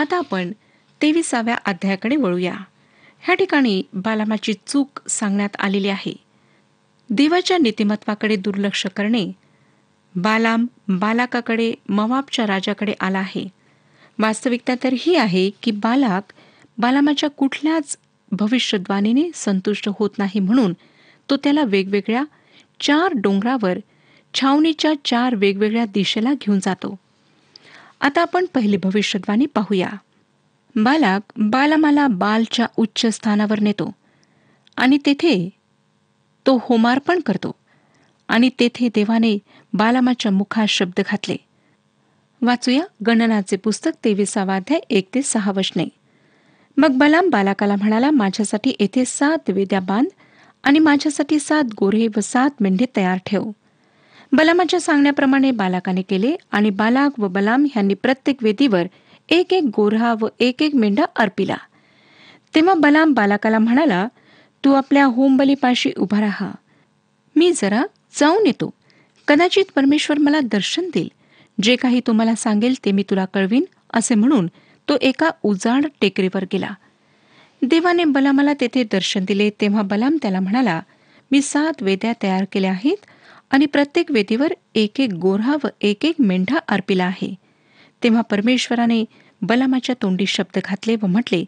आता 0.00 0.16
आपण 0.16 0.52
तेविसाव्या 1.02 1.54
अध्यायाकडे 1.66 2.16
वळूया. 2.16 2.54
ह्या 3.20 3.34
ठिकाणी 3.34 3.82
बालामाची 3.92 4.52
चूक 4.66 5.00
सांगण्यात 5.08 5.56
आलेली 5.58 5.88
आहे. 5.88 6.12
देवाच्या 7.10 7.58
नीतिमत्वाकडे 7.58 8.36
दुर्लक्ष 8.36 8.86
करणे 8.86 9.32
बालाम 10.14 10.66
बालाकाकडे 10.88 11.74
मवाबच्या 11.88 12.46
राजाकडे 12.46 12.94
आला 13.00 13.18
आहे. 13.18 13.48
वास्तविकता 14.18 14.74
तर 14.84 14.94
ही 14.98 15.16
आहे 15.16 15.50
की 15.62 15.70
बालाक 15.70 16.32
बालामाच्या 16.78 17.30
कुठल्याच 17.30 17.96
भविष्यद्वाणीने 18.32 19.30
संतुष्ट 19.34 19.88
होत 19.98 20.10
नाही 20.18 20.40
म्हणून 20.40 20.72
तो 21.30 21.36
त्याला 21.36 21.62
वेगवेगळ्या 21.62 22.24
चार 22.80 23.12
डोंगरावर 23.14 23.78
छावणीच्या 24.34 24.92
चार 25.04 25.34
वेगवेगळ्या 25.34 25.84
दिशेला 25.84 26.32
घेऊन 26.32 26.58
जातो. 26.58 26.96
आता 28.00 28.20
आपण 28.20 28.44
पहिली 28.54 28.76
भविष्यद्वाणी 28.76 29.46
पाहूया. 29.46 29.88
बालाक 30.76 31.22
बालामाला 31.36 32.06
बालच्या 32.06 32.66
उच्च 32.76 33.06
स्थानावर 33.06 33.60
नेतो 33.60 33.90
आणि 34.76 34.98
तेथे 35.06 35.50
तो 36.46 36.56
होमार्पण 36.62 37.20
करतो 37.20 37.52
आणि 38.28 38.50
तेथे 38.60 38.88
देवाने 38.94 39.38
बालामाच्या 39.72 40.32
मुखात 40.32 40.66
शब्द 40.66 41.00
घातले. 41.06 41.36
वाचूया 42.42 42.84
गणनाचे 43.06 43.56
पुस्तक 43.56 43.90
तेविसावा 44.04 44.56
अध्याय 44.56 44.80
एक 44.90 45.08
ते 45.14 45.22
सहा 45.22 45.52
वचने. 45.52 45.84
मग 46.76 46.88
बलाम 46.88 47.28
बालाकाला 47.30 47.76
म्हणाला 47.76 48.10
माझ्यासाठी 48.10 48.72
येथे 48.80 49.04
सात 49.04 49.50
वेद्या 49.50 49.80
बांध 49.80 50.08
आणि 50.62 50.78
माझ्यासाठी 50.78 51.38
सात 51.38 51.64
गोरे 51.64 52.06
व 52.16 52.20
सात 52.20 52.50
मेंढे 52.60 52.86
तयार 52.96 53.18
ठेव. 53.26 53.50
बलामाच्या 54.32 54.80
सांगण्याप्रमाणे 54.80 55.50
बालाकाने 55.50 56.02
केले 56.02 56.36
आणि 56.50 56.70
बालाक 56.70 57.20
व 57.20 57.28
बलाम 57.28 57.64
ह्यांनी 57.64 57.94
प्रत्येक 57.94 58.36
वेदीवर 58.42 58.86
एक 59.28 59.52
एक 59.52 59.64
गोरहा 59.76 60.14
व 60.20 60.28
एक 60.40 60.62
एक 60.62 60.74
मेंढा 60.74 61.04
अर्पिला. 61.16 61.56
तेव्हा 62.54 62.74
बलाम 62.74 63.12
बालाकाला 63.12 63.58
म्हणाला 63.58 64.08
तू 64.64 64.72
आपल्या 64.72 65.04
होमबलीपाशी 65.04 65.90
उभा 65.98 66.20
राहा. 66.20 66.50
मी 67.36 67.52
जरा 67.52 67.82
जाऊन 68.14 68.46
येतो. 68.46 68.70
कदाचित 69.28 69.64
परमेश्वर 69.74 70.18
मला 70.18 70.40
दर्शन 70.40 70.88
देईल. 70.94 71.08
जे 71.62 71.76
काही 71.76 72.00
तुम्हाला 72.06 72.34
सांगेल 72.34 72.74
ते 72.84 72.92
मी 72.92 73.02
तुला 73.10 73.24
कळवीन 73.24 73.64
असे 73.92 74.14
म्हणून 74.14 74.46
तो 74.88 74.96
एका 75.02 75.30
उजाड 75.42 75.86
टेकरीवर 76.00 76.44
गेला. 76.52 76.70
देवाने 77.62 78.04
बलामाला 78.04 78.52
तेथे 78.60 78.82
दर्शन 78.82 79.24
दिले 79.24 79.50
तेव्हा 79.60 79.82
बलाम 79.82 80.16
त्याला 80.22 80.40
म्हणाला 80.40 80.80
मी 81.30 81.42
सात 81.42 81.82
वेद्या 81.82 82.12
तयार 82.22 82.44
केल्या 82.52 82.70
आहेत. 82.70 82.96
आणि 83.50 83.66
प्रत्येक 83.66 84.10
वेदीवर 84.10 84.52
एक 84.74 85.00
एक 85.00 85.12
गोऱ्हा 85.12 85.56
व 85.64 85.66
एक 85.80 86.04
एक 86.04 86.14
मेंढा 86.18 86.58
अर्पिला 86.68 87.04
आहे. 87.04 87.34
तेव्हा 88.02 88.20
परमेश्वराने 88.20 89.04
बलामाच्या 89.42 89.94
तोंडी 90.02 90.26
शब्द 90.26 90.58
घातले 90.64 90.96
व 91.02 91.06
म्हटले 91.06 91.44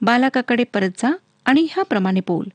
बालाकाकडे 0.00 0.64
परत 0.64 0.90
जा 0.98 1.16
आणि 1.44 1.66
ह्याप्रमाणे 1.70 2.20
बोल. 2.20 2.46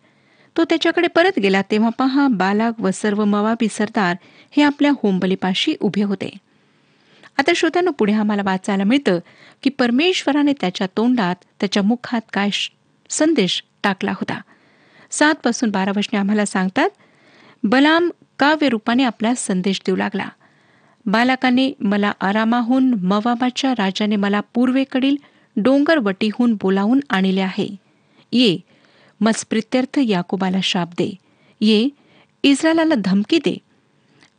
तो 0.58 0.64
त्याच्याकडे 0.64 1.08
परत 1.08 1.40
गेला 1.40 1.62
तेव्हा 1.62 1.90
पहा 1.90 2.28
बालाक 2.28 2.80
व 2.80 2.90
सर्व 2.94 3.26
मवाबी 3.26 3.68
सरदार 3.72 4.16
हे 4.52 4.64
आपल्या 4.64 4.92
होमबलीपाशी 5.04 5.76
उभे 5.80 6.04
होते. 6.04 6.30
आता 7.38 7.52
श्रोत्यानं 7.56 7.92
पुढे 7.92 8.14
आम्हाला 8.14 8.42
वाचायला 8.46 8.84
मिळतं 8.84 9.20
की 9.64 9.70
परमेश्वराने 9.70 10.54
त्याच्या 10.62 10.88
तोंडात 10.98 11.36
त्याच्या 11.60 11.84
मुखात 11.84 12.22
काय 12.34 12.50
संदेश 13.10 13.64
टाकला 13.84 14.12
होता. 14.12 14.42
सातपासून 15.12 15.70
बारा 15.70 15.92
वचने 15.96 16.20
आम्हाला 16.20 16.46
सांगतात 16.46 16.90
बलाम 17.64 18.10
काव्य 18.40 18.70
रूपाने 18.70 19.04
आपला 19.04 19.36
संदेश 19.36 19.82
देऊ 19.86 19.96
लागला. 19.96 20.30
बालकाने 21.06 21.72
मला 21.80 22.14
आरामाहून 22.22 22.94
मवाबाच्या 22.94 23.72
राजाने 23.72 24.16
मला 24.16 24.42
पूर्वेकडील 24.54 25.16
डोंगरवटीहून 25.58 26.54
बोलावून 26.54 27.00
आणले 27.10 27.42
आहे. 27.42 27.68
ये 28.32 28.60
मत्सप्रित्यर्थ 29.22 30.00
याकोबाला 30.00 30.58
शाप 30.64 30.90
दे. 30.92 31.16
ये 31.62 31.90
इस्रायलाला 32.44 32.94
धमकी 33.06 33.38
दे. 33.38 33.58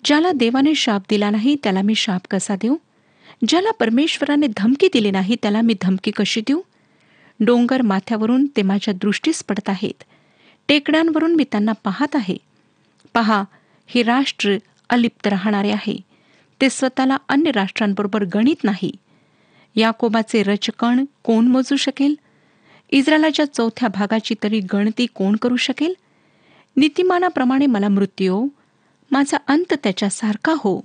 ज्याला 0.04 0.32
देवाने 0.32 0.74
शाप 0.74 1.02
दिला 1.10 1.30
नाही 1.30 1.56
त्याला 1.62 1.82
मी 1.82 1.94
शाप 1.94 2.20
कसा 2.30 2.56
देऊ? 2.56 2.76
ज्याला 3.48 3.70
परमेश्वराने 3.70 4.46
धमकी 4.56 4.88
दिली 4.92 5.10
नाही 5.10 5.36
त्याला 5.42 5.60
मी 5.60 5.74
धमकी 5.82 6.10
कशी 6.10 6.40
देऊ? 6.40 6.60
डोंगर 7.40 7.82
माथ्यावरून 7.82 8.46
ते 8.56 8.62
माझ्या 8.62 8.94
दृष्टीस 8.94 9.44
पडत 9.44 9.68
आहेत. 9.68 10.04
टेकड्यांवरून 10.68 11.34
मी 11.34 11.44
त्यांना 11.44 11.72
पाहत 11.72 12.16
आहे. 12.16 12.36
पहा 13.14 13.44
हे 13.88 14.02
राष्ट्र 14.02 14.56
अलिप्त 14.90 15.26
राहणारे 15.26 15.70
आहे. 15.70 15.96
ते 16.60 16.70
स्वतःला 16.70 17.16
अन्य 17.28 17.50
राष्ट्रांबरोबर 17.50 18.24
गणित 18.24 18.64
नाही. 18.64 18.92
याकोबाचे 19.74 20.42
रचकण 20.42 21.04
कोण 21.22 21.46
मोजू 21.46 21.76
शकेल? 21.76 22.14
इस्रायलाच्या 22.90 23.54
चौथ्या 23.54 23.88
भागाची 23.88 24.34
तरी 24.42 24.60
गणती 24.60 25.06
कोण 25.06 25.36
करू 25.36 25.56
शकेल? 25.56 25.94
नीतिमानाप्रमाणे 26.76 27.66
मला 27.66 27.88
मृत्यू 27.88 28.48
माझा 29.10 29.36
अंत 29.46 29.74
त्याच्यासारखा 29.82 30.52
हो. 30.52 30.80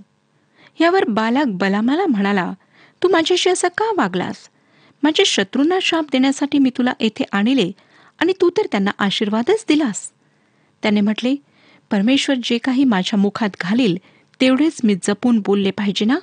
यावर 0.81 1.03
बालाक 1.03 1.47
बलामाला 1.47 2.05
म्हणाला 2.05 2.53
तू 3.03 3.07
माझ्याशी 3.09 3.49
असा 3.49 3.67
का 3.67 3.91
वागलास? 3.97 4.49
माझ्या 5.03 5.23
शत्रूंना 5.27 5.79
शाप 5.81 6.05
देण्यासाठी 6.11 6.59
मी 6.59 6.69
तुला 6.69 6.93
येथे 6.99 7.23
आणले 7.31 7.71
आणि 8.19 8.33
तू 8.41 8.49
तर 8.49 8.61
त्यांना 8.71 8.91
आशीर्वादच 8.99 9.65
दिलास. 9.67 10.11
त्याने 10.81 11.01
म्हटले 11.01 11.35
परमेश्वर 11.91 12.35
जे 12.43 12.57
काही 12.57 12.83
माझ्या 12.83 13.19
मुखात 13.19 13.49
घालील 13.61 13.97
तेवढेच 14.41 14.77
मी 14.83 14.95
जपून 15.03 15.39
बोलले 15.39 15.71
पाहिजे 15.71 16.05
ना? 16.05 16.17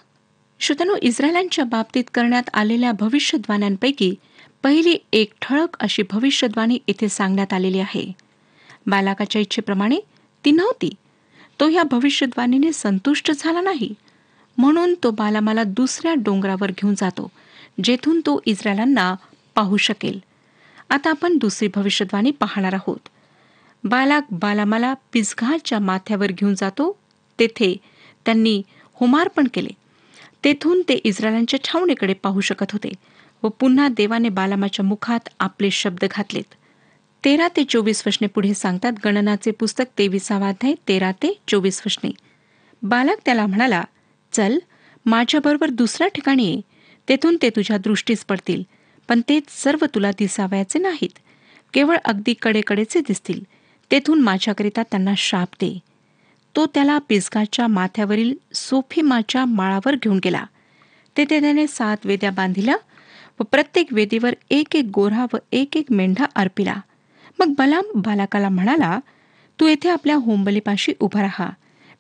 श्रोतनो 0.61 0.97
इस्रायलांच्या 1.03 1.65
बाबतीत 1.65 2.05
करण्यात 2.15 2.43
आलेल्या 2.55 2.93
भविष्यद्वाण्यांपैकी 2.93 4.15
पहिली 4.63 4.97
एक 5.13 5.33
ठळक 5.43 5.77
अशी 5.81 6.03
भविष्यद्वाणी 6.11 6.79
येथे 6.89 7.09
सांगण्यात 7.09 7.53
आलेली 7.53 7.79
आहे. 7.79 8.13
बालाकाच्या 8.87 9.41
इच्छेप्रमाणे 9.41 9.99
ती 10.45 10.51
नव्हती. 10.51 10.95
तो 11.61 11.69
ह्या 11.69 11.83
भविष्यद्वाणीने 11.83 12.73
संतुष्ट 12.73 13.31
झाला 13.39 13.61
नाही. 13.61 13.95
म्हणून 14.59 14.95
तो 15.03 15.11
बालामाला 15.11 15.65
दुसऱ्या 15.65 16.15
डोंगरावर 16.15 16.71
घेऊन 16.71 16.95
जातो 16.95 17.31
जेथून 17.85 18.21
तो 18.21 18.41
इस्रायलांना 18.47 19.15
पाहू 19.55 19.77
शकेल. 19.77 20.19
आता 20.91 21.11
आपण 21.11 21.39
दुसरी 21.39 21.69
भविष्यद्वाणी 21.75 22.31
पाहणार 22.31 22.75
आहोत. 22.75 23.09
बालाक 23.85 24.27
बालामाला 24.33 24.93
पिसघाच्या 25.13 25.79
माथ्यावर 25.79 26.33
घेऊन 26.33 26.55
जातो. 26.55 26.93
तेथे 27.39 27.75
त्यांनी 28.27 28.61
होमार्पण 29.01 29.47
केले. 29.55 29.69
तेथून 30.45 30.83
ते 30.89 30.95
इस्रायलांच्या 31.05 31.63
छावणीकडे 31.65 32.15
पाहू 32.15 32.41
शकत 32.41 32.73
होते 32.73 32.93
व 33.43 33.49
पुन्हा 33.61 33.89
देवाने 33.89 34.29
बालामाच्या 34.29 34.85
मुखात 34.85 35.29
आपले 35.41 35.71
शब्द 35.71 36.05
घातलेत. 36.11 36.55
तेरा 37.25 37.49
ते 37.57 37.65
चोवीस 37.69 38.03
वशने 38.07 38.27
पुढे 38.27 38.53
सांगतात 38.55 38.93
गणनाचे 39.05 39.51
पुस्तक 39.51 39.85
तेविसावा 39.99 40.49
अध्याय 40.49 40.75
तेरा 40.89 41.11
ते 41.23 41.33
चोवीस 41.49 41.83
वशने 41.87 42.11
बालक 42.83 43.21
त्याला 43.25 43.47
म्हणाला 43.47 43.83
चल 44.33 44.59
माझ्याबरोबर 45.07 45.71
दुसऱ्या 45.71 46.09
ठिकाणी 46.09 46.45
ये. 46.45 46.61
तेथून 47.09 47.37
ते 47.43 47.49
तुझ्या 47.51 47.77
दृष्टीस 47.79 48.25
पडतील 48.25 48.63
पण 49.09 49.21
ते 49.29 49.39
सर्व 49.49 49.85
तुला 49.95 50.11
दिसावयाचे 50.19 50.79
नाहीत. 50.79 51.19
केवळ 51.75 51.97
अगदी 52.05 52.35
कडेकडेचे 52.43 53.01
दिसतील. 53.01 53.41
तेथून 53.91 54.21
माझ्याकरिता 54.21 54.83
त्यांना 54.83 55.15
शाप 55.17 55.49
दे. 55.55 55.79
तो 56.57 56.67
त्याला 56.67 56.99
पिसगाच्या 56.99 57.67
माथ्यावरील 57.67 58.35
सोफिमाच्या 58.55 59.45
माळावर 59.45 59.95
घेऊन 59.95 60.21
गेला. 60.25 60.45
तेथे 61.17 61.41
त्याने 61.41 61.67
सात 61.67 61.97
वेद्या 62.05 62.31
बांधिल्या 62.31 62.77
व 63.41 63.45
प्रत्येक 63.45 63.87
वेदीवर 63.93 64.35
एक 64.51 64.77
एक 64.77 64.91
गोरा 64.95 65.27
व 65.33 65.37
एक 65.53 65.77
एक 65.77 65.93
मेंढा 65.93 66.25
अर्पिला. 66.37 66.75
मग 67.39 67.55
बलाम 67.59 67.85
बालाकाला 67.95 68.49
म्हणाला 68.49 69.01
तू 69.61 69.67
येथे 69.67 69.89
आपल्या 69.89 70.17
होंबलीपाशी 70.17 70.93
उभा 71.01 71.23
राहा. 71.23 71.51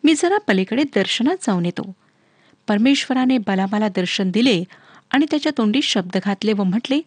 मी 0.04 0.14
जरा 0.14 0.38
पलीकडे 0.38 0.82
दर्शनात 0.82 1.36
जाऊन 1.42 1.64
येतो. 1.64 1.92
परमेश्वराने 2.68 3.38
बलामाला 3.38 3.88
दर्शन 3.88 4.30
दिले 4.30 4.64
आणि 5.10 5.26
त्याच्या 5.30 5.52
तोंडी 5.58 5.82
शब्द 5.82 6.16
घातले 6.24 6.52
व 6.52 6.62
म्हटले 6.62 7.00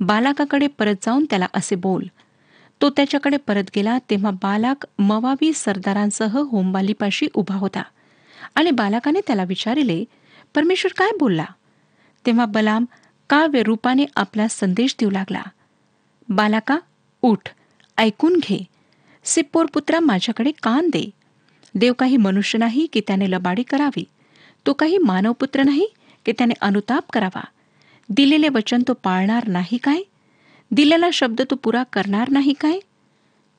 बालाकाकडे 0.00 0.66
परत 0.66 0.94
जाऊन 1.02 1.24
त्याला 1.30 1.46
असे 1.54 1.74
बोल. 1.74 2.04
तो 2.82 2.90
त्याच्याकडे 2.90 3.36
परत 3.36 3.64
गेला 3.76 3.98
तेव्हा 4.10 4.30
बालाक 4.30 4.86
मवाबी 4.98 5.52
सरदारांसह 5.52 6.38
होमबालीपाशी 6.38 7.26
उभा 7.34 7.54
होता. 7.54 7.82
आणि 8.54 8.70
बालाकाने 8.70 9.20
त्याला 9.26 9.44
विचारिले 9.44 10.04
परमेश्वर 10.54 10.92
काय 10.96 11.10
बोलला? 11.20 11.44
तेव्हा 12.26 12.44
बलाम 12.44 12.84
काव्य 13.30 13.62
रूपाने 13.62 14.06
आपला 14.16 14.48
संदेश 14.48 14.96
देऊ 15.00 15.10
लागला. 15.10 15.42
बालाका 16.28 16.78
उठ 17.22 17.48
ऐकून 17.98 18.36
घे. 18.36 18.64
सिप्पोर 19.24 19.66
पुत्रा 19.66 20.00
माझ्याकडे 20.00 20.50
कान 20.62 20.88
दे. 20.88 21.10
देव 21.74 21.92
काही 21.92 22.16
मनुष्य 22.16 22.58
नाही 22.58 22.86
की 22.92 23.00
त्याने 23.00 23.30
लबाडी 23.30 23.62
करावी. 23.62 24.04
तो 24.66 24.72
काही 24.72 24.98
मानवपुत्र 24.98 25.62
नाही 25.62 25.86
की 26.26 26.32
त्याने 26.32 26.54
अनुताप 26.60 27.04
करावा. 27.12 27.44
दिलेले 28.08 28.48
वचन 28.48 28.82
तो 28.88 28.92
पाळणार 28.92 29.48
नाही 29.48 29.78
काय? 29.78 30.02
दिलेला 30.72 31.08
शब्द 31.12 31.42
तो 31.50 31.54
पुरा 31.54 31.82
करणार 31.82 32.28
नाही 32.28 32.52
काय? 32.52 32.78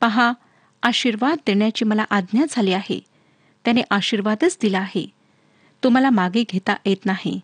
पहा 0.01 0.33
आशीर्वाद 0.83 1.37
देण्याची 1.47 1.85
मला 1.85 2.05
आज्ञा 2.09 2.45
झाली 2.49 2.73
आहे. 2.73 2.99
त्याने 3.65 3.81
आशीर्वादच 3.91 4.57
दिला 4.61 4.79
आहे. 4.79 5.07
तो 5.83 5.89
मला 5.89 6.09
मागे 6.09 6.43
घेता 6.49 6.75
येत 6.85 7.05
नाही. 7.05 7.39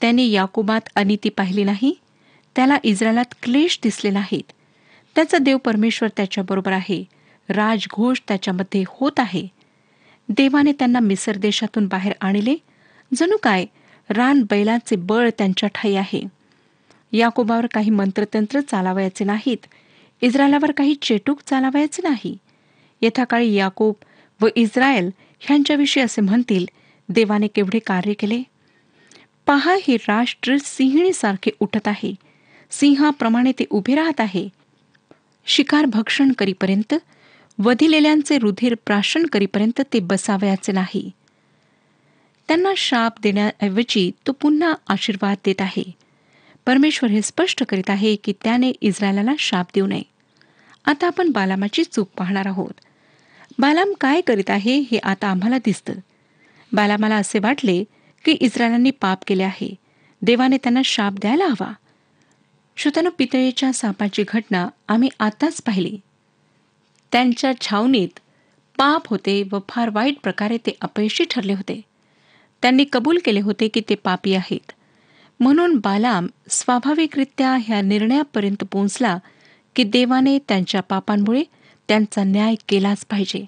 त्याने 0.00 0.24
याकोबात 0.24 0.80
अनिती 0.94 1.28
पाहिली 1.28 1.64
नाही. 1.64 1.98
त्याला 2.56 2.78
इस्रायलात 2.82 3.34
क्लेश 3.42 3.78
दिसले 3.82 4.10
नाहीत. 4.10 4.52
त्याचा 5.14 5.38
देव 5.38 5.58
परमेश्वर 5.58 6.08
त्याच्याबरोबर 6.16 6.72
आहे. 6.72 7.04
राजघोष 7.48 8.20
त्याच्यामध्ये 8.28 8.84
होत 8.88 9.12
आहे. 9.18 9.48
देवाने 10.28 10.72
त्यांना 10.72 11.00
मिसर 11.00 11.36
देशातून 11.36 11.86
बाहेर 11.86 12.12
आणले. 12.20 12.56
जणू 13.14 13.36
काय 13.42 13.66
रान 14.10 14.42
बैलाचे 14.42 14.96
बळ 14.96 15.30
त्यांच्या 15.38 15.68
ठाई 15.68 15.94
आहे. 15.94 16.37
याकोबावर 17.12 17.66
काही 17.66 17.90
मंत्रतंत्र 17.90 18.60
चालावयाचे 18.60 19.24
नाहीत. 19.24 19.66
इस्रायलावर 20.20 20.70
काही 20.70 20.94
चेटूक 21.02 21.40
चालावयाचे 21.46 22.08
नाही. 22.08 22.38
यथाकाळी 23.02 23.52
याकोब 23.52 23.94
व 24.40 24.48
इस्रायल 24.56 25.10
ह्यांच्याविषयी 25.40 26.02
असे 26.02 26.20
म्हणतील 26.20 26.66
देवाने 27.08 27.46
केवढे 27.46 27.78
कार्य 27.78 28.12
केले? 28.12 28.42
पहा 29.46 29.76
हे 29.82 29.96
राष्ट्र 29.96 30.56
सिंहणीसारखे 30.60 31.50
उठत 31.60 31.88
आहे. 31.88 32.14
सिंहाप्रमाणे 32.70 33.52
ते 33.52 33.64
उभे 33.70 33.94
राहत 33.94 34.20
आहे. 34.20 34.48
शिकार 35.46 35.84
भक्षण 35.84 36.32
करीपर्यंत 36.32 36.94
वधिलेल्यांचे 37.58 38.38
रुधिर 38.38 38.74
प्राशन 38.86 39.26
करीपर्यंत 39.26 39.80
ते 39.92 40.00
बसावयाचे 40.00 40.72
नाही. 40.72 41.10
त्यांना 42.48 42.72
शाप 42.76 43.20
देण्याऐवजी 43.22 44.10
तो 44.26 44.32
पुन्हा 44.32 44.74
आशीर्वाद 44.88 45.36
देत 45.44 45.60
आहे. 45.60 46.07
परमेश्वर 46.68 47.10
हे 47.10 47.22
स्पष्ट 47.22 47.64
करीत 47.68 47.90
आहे 47.90 48.16
की 48.16 48.32
त्याने 48.44 48.70
इस्रायलाला 48.80 49.32
शाप 49.38 49.66
देऊ 49.74 49.86
नये. 49.86 50.02
आता 50.84 51.06
आपण 51.06 51.28
बालामाची 51.28 51.84
चूक 51.84 52.08
पाहणार 52.18 52.46
आहोत. 52.46 52.70
बालाम 53.58 53.92
काय 54.00 54.20
करीत 54.20 54.50
आहे 54.50 54.78
हे 54.78 54.98
आता 54.98 55.28
आम्हाला 55.28 55.58
दिसतं. 55.58 55.92
बालामाला 56.72 57.16
असे 57.16 57.38
वाटले 57.38 57.84
की 58.24 58.32
इस्रायलांनी 58.32 58.90
पाप 58.90 59.18
केले 59.26 59.42
आहे. 59.42 59.74
देवाने 60.22 60.56
त्यांना 60.56 60.82
शाप 60.84 61.12
द्यायला 61.12 61.46
हवा. 61.46 61.72
श्रोत्यानो 62.76 63.10
पितळेच्या 63.18 63.72
सापाची 63.72 64.24
घटना 64.28 64.68
आम्ही 64.88 65.08
आताच 65.20 65.62
पाहिली. 65.62 65.98
त्यांच्या 67.12 67.60
छावणीत 67.60 68.18
पाप 68.78 69.08
होते 69.08 69.48
व 69.52 69.58
फार 69.68 69.90
वाईट 69.92 70.14
प्रकारे 70.22 70.56
ते 70.56 70.76
अपयशी 70.80 71.24
ठरले 71.24 71.52
होते. 71.52 71.80
त्यांनी 72.62 72.84
कबूल 72.92 73.18
केले 73.24 73.40
होते 73.40 73.68
की 73.68 73.80
ते 73.88 73.94
पापी 73.94 74.34
आहेत. 74.34 74.72
म्हणून 75.40 75.76
बालाम 75.76 76.26
स्वाभाविकरित्या 76.48 77.56
ह्या 77.62 77.80
निर्णयापर्यंत 77.80 78.64
पोहोचला 78.72 79.18
की 79.76 79.84
देवाने 79.84 80.38
त्यांच्या 80.38 80.80
पापांमुळे 80.80 81.42
त्यांचा 81.88 82.24
न्याय 82.24 82.54
केलाच 82.68 83.06
पाहिजे. 83.06 83.46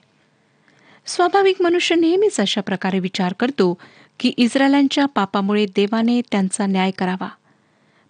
स्वाभाविक 1.07 1.63
मनुष्य 1.63 1.95
नेहमीच 1.95 2.41
अशा 2.41 2.61
प्रकारे 2.61 2.99
विचार 2.99 3.33
करतो 3.33 3.79
की 4.21 4.29
इस्रायलांच्या 4.37 5.07
पापामुळे 5.07 5.67
देवाने 5.67 6.21
त्यांचा 6.21 6.67
न्याय 6.67 6.91
करावा. 6.91 7.29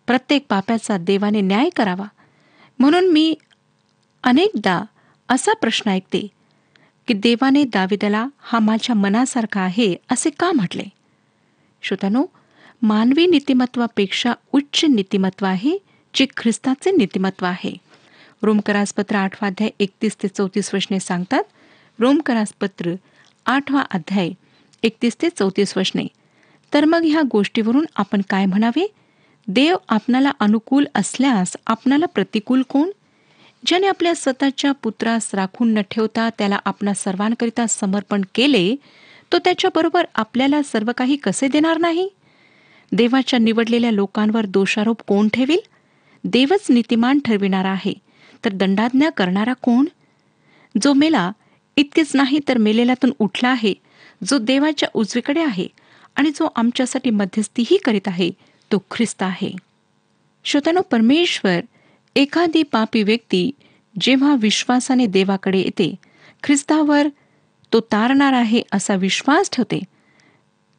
प्रत्येक 0.06 0.46
पाप्याचा 0.48 0.96
देवाने 0.96 1.40
न्याय 1.40 1.68
करावा. 1.68 2.06
म्हणून 2.78 3.12
मी 3.12 3.34
अनेकदा 4.22 4.82
असा 5.28 5.52
प्रश्न 5.52 5.90
ऐकते 5.90 6.28
की 7.08 7.14
देवाने 7.14 7.64
दाविदाला 7.64 8.26
हा 8.40 8.58
माझ्या 8.58 8.94
मनासारखा 8.94 9.60
आहे 9.60 9.96
असे 10.10 10.30
का 10.30 10.52
म्हटले? 10.52 10.84
श्रोतानो 11.82 12.24
मानवी 12.82 13.26
नीतिमत्वापेक्षा 13.26 14.32
उच्च 14.54 14.84
नीतिमत्व 14.88 15.46
आहे 15.46 15.76
जे 16.14 16.26
ख्रिस्ताचे 16.36 16.90
नीतिमत्व 16.90 17.46
आहे. 17.46 17.72
रोमकरासपत्र 18.42 19.16
आठवा 19.16 19.48
अध्याय 19.48 19.70
एकतीस 19.80 20.16
ते 20.22 20.28
चौतीस 20.28 20.70
वचने 20.74 21.00
सांगतात 21.00 21.42
रोमकरासपत्र 21.98 22.94
आठवा 23.46 23.80
अध्याय 23.90 24.30
एकतीस 24.82 25.16
ते 25.22 25.28
चौतीस 25.30 25.76
वचने 25.76 26.06
तर 26.72 26.84
मग 26.84 27.04
ह्या 27.04 27.22
गोष्टीवरून 27.32 27.84
आपण 27.96 28.20
काय 28.30 28.46
म्हणावे? 28.46 28.86
देव 29.48 29.76
आपणाला 29.88 30.30
अनुकूल 30.40 30.84
असल्यास 30.94 31.56
आपणाला 31.66 32.06
प्रतिकूल 32.06 32.62
कोण? 32.68 32.90
ज्याने 33.66 33.86
आपल्या 33.86 34.14
स्वतःच्या 34.14 34.72
पुत्रास 34.82 35.30
राखून 35.34 35.72
न 35.74 35.80
ठेवता 35.90 36.28
त्याला 36.38 36.58
आपणा 36.64 36.94
सर्वांकरिता 36.94 37.66
समर्पण 37.66 38.22
केले 38.34 38.74
तो 39.32 39.38
त्याच्याबरोबर 39.38 40.06
आपल्याला 40.14 40.62
सर्व 40.62 40.90
काही 40.96 41.16
कसे 41.16 41.48
देणार 41.48 41.78
नाही? 41.78 42.08
देवाच्या 42.92 43.38
निवडलेल्या 43.38 43.90
लोकांवर 43.90 44.46
दोषारोप 44.46 45.02
कोण 45.02 45.28
ठेवील? 45.28 45.58
देवच 46.24 46.66
नीतिमान 46.70 47.18
ठरविणारा 47.18 47.68
आहे. 47.68 47.92
तर 48.44 48.50
दंडाज्ञा 48.52 49.10
करणारा 49.10 49.52
कोण? 49.52 49.84
जो 50.82 50.92
मेला 50.92 51.32
इतकेच 51.76 52.10
नाही 52.14 52.38
तर 52.48 52.58
मेलेल्यातून 52.58 53.12
उठला 53.18 53.48
आहे 53.48 53.74
जो 54.28 54.38
देवाच्या 54.38 54.88
उजवीकडे 54.94 55.42
आहे 55.42 55.66
आणि 56.16 56.30
जो 56.30 56.48
आमच्यासाठी 56.56 57.10
मध्यस्थीही 57.10 57.76
करीत 57.76 58.08
आहे 58.08 58.30
तो 58.72 58.78
ख्रिस्त 58.90 59.22
आहे. 59.22 59.50
श्रोतानो 60.44 60.80
परमेश्वर 60.80 61.60
एखादी 62.16 62.62
पापी 62.62 63.02
व्यक्ती 63.02 63.50
जेव्हा 64.00 64.34
विश्वासाने 64.40 65.06
देवाकडे 65.06 65.58
येते 65.58 65.94
ख्रिस्तावर 66.42 67.08
तो 67.72 67.80
तारणार 67.80 68.32
आहे 68.32 68.62
असा 68.72 68.94
विश्वास 68.94 69.50
ठेवते. 69.52 69.80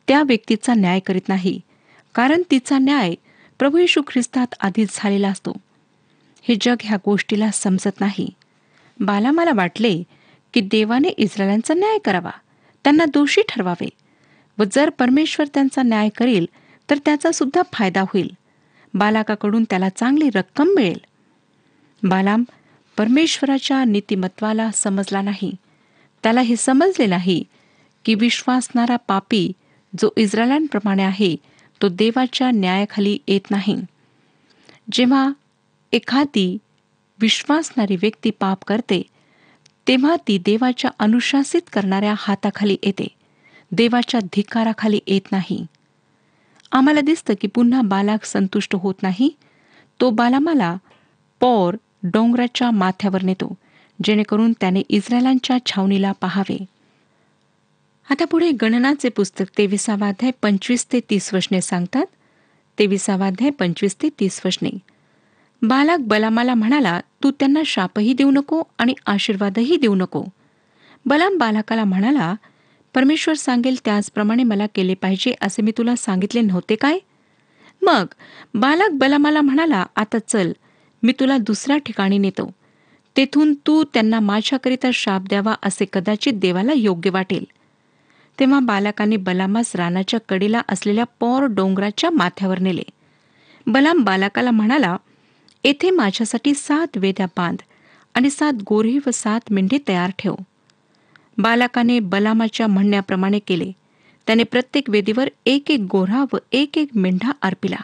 त्या 0.07 0.23
व्यक्तीचा 0.23 0.73
न्याय 0.73 0.99
करीत 0.99 1.29
नाही. 1.29 1.59
कारण 2.13 2.41
तिचा 2.51 2.77
न्याय 2.77 3.13
प्रभू 3.59 3.77
येशू 3.77 4.01
ख्रिस्तात 4.07 4.47
आधीच 4.59 4.89
झालेला 4.93 5.29
असतो. 5.29 5.53
हे 6.41 6.55
जग 6.61 6.75
ह्या 6.81 6.97
गोष्टीला 7.05 7.51
समजत 7.51 7.99
नाही. 7.99 8.29
बालामाला 8.99 9.51
वाटले 9.53 10.03
की 10.53 10.61
देवाने 10.61 11.07
इस्रायलांचा 11.07 11.73
न्याय 11.73 11.97
करावा 11.97 12.31
त्यांना 12.83 13.05
दोषी 13.05 13.41
ठरवावे. 13.49 13.89
व 14.57 14.63
जर 14.71 14.89
परमेश्वर 14.89 15.45
त्यांचा 15.53 15.83
न्याय 15.83 16.09
करेल 16.09 16.45
तर 16.89 16.97
त्याचा 17.05 17.31
सुद्धा 17.31 17.61
फायदा 17.73 18.01
होईल. 18.01 18.31
बालाकाकडून 18.93 19.63
त्याला 19.63 19.89
चांगली 19.89 20.29
रक्कम 20.35 20.67
मिळेल. 20.75 20.99
बालाम 22.03 22.43
परमेश्वराच्या 22.97 23.83
नीतिमत्वाला 23.83 24.71
समजला 24.71 25.21
नाही. 25.21 25.51
त्याला 26.23 26.41
हे 26.41 26.55
समजले 26.55 27.05
नाही 27.05 27.43
की 28.05 28.15
विश्वासणारा 28.15 28.95
पापी 28.95 29.51
जो 30.01 30.09
इस्रायलांप्रमाणे 30.17 31.03
आहे 31.03 31.35
तो 31.81 31.89
देवाच्या 31.89 32.51
न्यायाखाली 32.51 33.17
येत 33.27 33.51
नाही. 33.51 33.75
जेव्हा 34.91 35.31
एखादी 35.91 36.57
विश्वासणारी 37.19 37.95
व्यक्ती 37.95 38.29
पाप 38.29 38.63
करते 38.67 39.01
तेव्हा 39.87 40.15
ती 40.27 40.37
देवाच्या 40.37 40.91
अनुशासित 40.99 41.61
करणाऱ्या 41.73 42.13
हाताखाली 42.17 42.77
येते. 42.83 43.07
देवाच्या 43.71 44.19
धिक्काराखाली 44.19 44.99
येत 45.07 45.31
नाही. 45.31 45.65
आम्हाला 46.71 47.01
दिसतं 47.01 47.33
की 47.41 47.47
पुन्हा 47.47 47.81
बालाक 47.81 48.25
संतुष्ट 48.25 48.75
होत 48.75 48.93
नाही. 49.03 49.29
तो 49.99 50.09
बालामाला 50.09 50.75
पौर 51.39 51.75
डोंगराच्या 52.03 52.71
माथ्यावर 52.71 53.23
नेतो 53.23 53.55
जेणेकरून 54.03 54.53
त्याने 54.59 54.81
इस्रायलांच्या 54.89 55.57
छावणीला 55.65 56.11
पाहावे. 56.11 56.65
आता 58.11 58.25
पुढे 58.25 58.51
गणनाचे 58.51 59.09
पुस्तक 59.09 59.45
तेविसावाध्याय 59.57 60.31
पंचवीस 60.41 60.85
ते 60.93 60.99
तीस 61.09 61.33
वशने 61.33 61.61
सांगतात. 61.61 62.05
तेविसावाध्याय 62.79 63.49
पंचवीस 63.49 63.95
ते 64.01 64.09
तीस 64.19 64.41
वशने. 64.45 64.69
बालाक 65.61 65.99
बलामाला 65.99 66.53
म्हणाला 66.53 67.01
तू 67.23 67.31
त्यांना 67.31 67.61
शापही 67.65 68.13
देऊ 68.13 68.31
नको 68.31 68.63
आणि 68.77 68.93
आशीर्वादही 69.05 69.77
देऊ 69.77 69.95
नको. 69.95 70.23
बलाम 71.05 71.37
बालाकाला 71.37 71.83
म्हणाला 71.83 72.35
परमेश्वर 72.93 73.35
सांगेल 73.35 73.75
त्याचप्रमाणे 73.85 74.43
मला 74.43 74.65
केले 74.75 74.93
पाहिजे 74.93 75.33
असे 75.41 75.61
मी 75.61 75.71
तुला 75.77 75.95
सांगितले 75.95 76.41
नव्हते 76.41 76.75
काय? 76.75 76.99
मग 77.81 78.05
बालक 78.53 78.89
बलामाला 78.91 79.41
म्हणाला 79.41 79.85
आता 79.95 80.17
चल 80.27 80.51
मी 81.03 81.13
तुला 81.19 81.37
दुसऱ्या 81.37 81.77
ठिकाणी 81.77 82.17
नेतो. 82.17 82.51
तेथून 83.17 83.53
तू 83.67 83.83
त्यांना 83.83 84.19
माझ्याकरिता 84.19 84.89
शाप 84.93 85.21
द्यावा 85.21 85.55
असे 85.63 85.85
कदाचित 85.93 86.33
देवाला 86.33 86.73
योग्य 86.75 87.09
वाटेल. 87.09 87.45
तेव्हा 88.41 88.59
बालकाने 88.59 89.17
बलामास 89.17 89.75
रानाच्या 89.75 90.19
कडेला 90.29 90.61
असलेल्या 90.69 91.03
पौर 91.19 91.43
डोंगराच्या 91.43 92.09
माथ्यावर 92.09 92.59
नेले. 92.59 92.83
बलाम 93.67 94.03
बालकाला 94.03 94.51
म्हणाला 94.51 94.97
येथे 95.63 95.89
माझ्यासाठी 95.89 96.53
सात 96.53 96.87
वेद्या 96.95 97.25
बांध 97.25 97.57
आणि 98.13 98.29
सात 98.29 98.53
गोरे 98.53 98.97
व 99.07 99.09
सात 99.13 99.39
मेंढे 99.51 99.77
तयार 99.87 100.11
ठेव. 100.19 100.35
बालकाने 101.37 101.99
बलामाच्या 101.99 102.67
म्हणण्याप्रमाणे 102.67 103.39
केले. 103.39 103.71
त्याने 104.27 104.43
प्रत्येक 104.43 104.89
वेदीवर 104.89 105.29
एक 105.45 105.71
एक 105.71 105.79
गोरा 105.79 106.25
व 106.33 106.37
एक 106.51 106.77
एक 106.77 106.89
मेंढा 106.95 107.31
अर्पिला. 107.41 107.83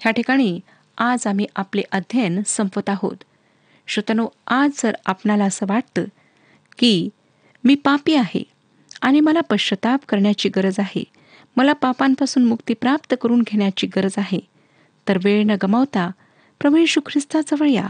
ह्या 0.00 0.12
ठिकाणी 0.12 0.60
आज 0.98 1.26
आम्ही 1.26 1.46
आपले 1.56 1.82
अध्ययन 1.92 2.42
संपवत 2.46 2.88
आहोत. 2.88 3.16
श्रोतनो 3.86 4.28
आज 4.46 4.70
जर 4.82 4.94
आपणाला 5.06 5.44
असं 5.44 5.66
वाटतं 5.68 6.04
की 6.78 7.08
मी 7.64 7.74
पापी 7.74 8.14
आहे 8.14 8.51
आणि 9.02 9.20
मला 9.20 9.40
पश्चाताप 9.40 10.00
करण्याची 10.08 10.48
गरज 10.48 10.74
आहे. 10.78 11.04
मला 11.56 11.72
पापांपासून 11.72 12.44
मुक्ती 12.44 12.74
प्राप्त 12.74 13.14
करून 13.20 13.42
घेण्याची 13.42 13.86
गरज 13.86 14.14
आहे. 14.16 14.40
तर 15.08 15.18
वेळ 15.24 15.44
न 15.46 15.50
गमावता 15.62 16.10
प्रभू 16.60 16.76
येशू 16.76 17.00
ख्रिस्ताजवळ 17.06 17.68
या. 17.68 17.86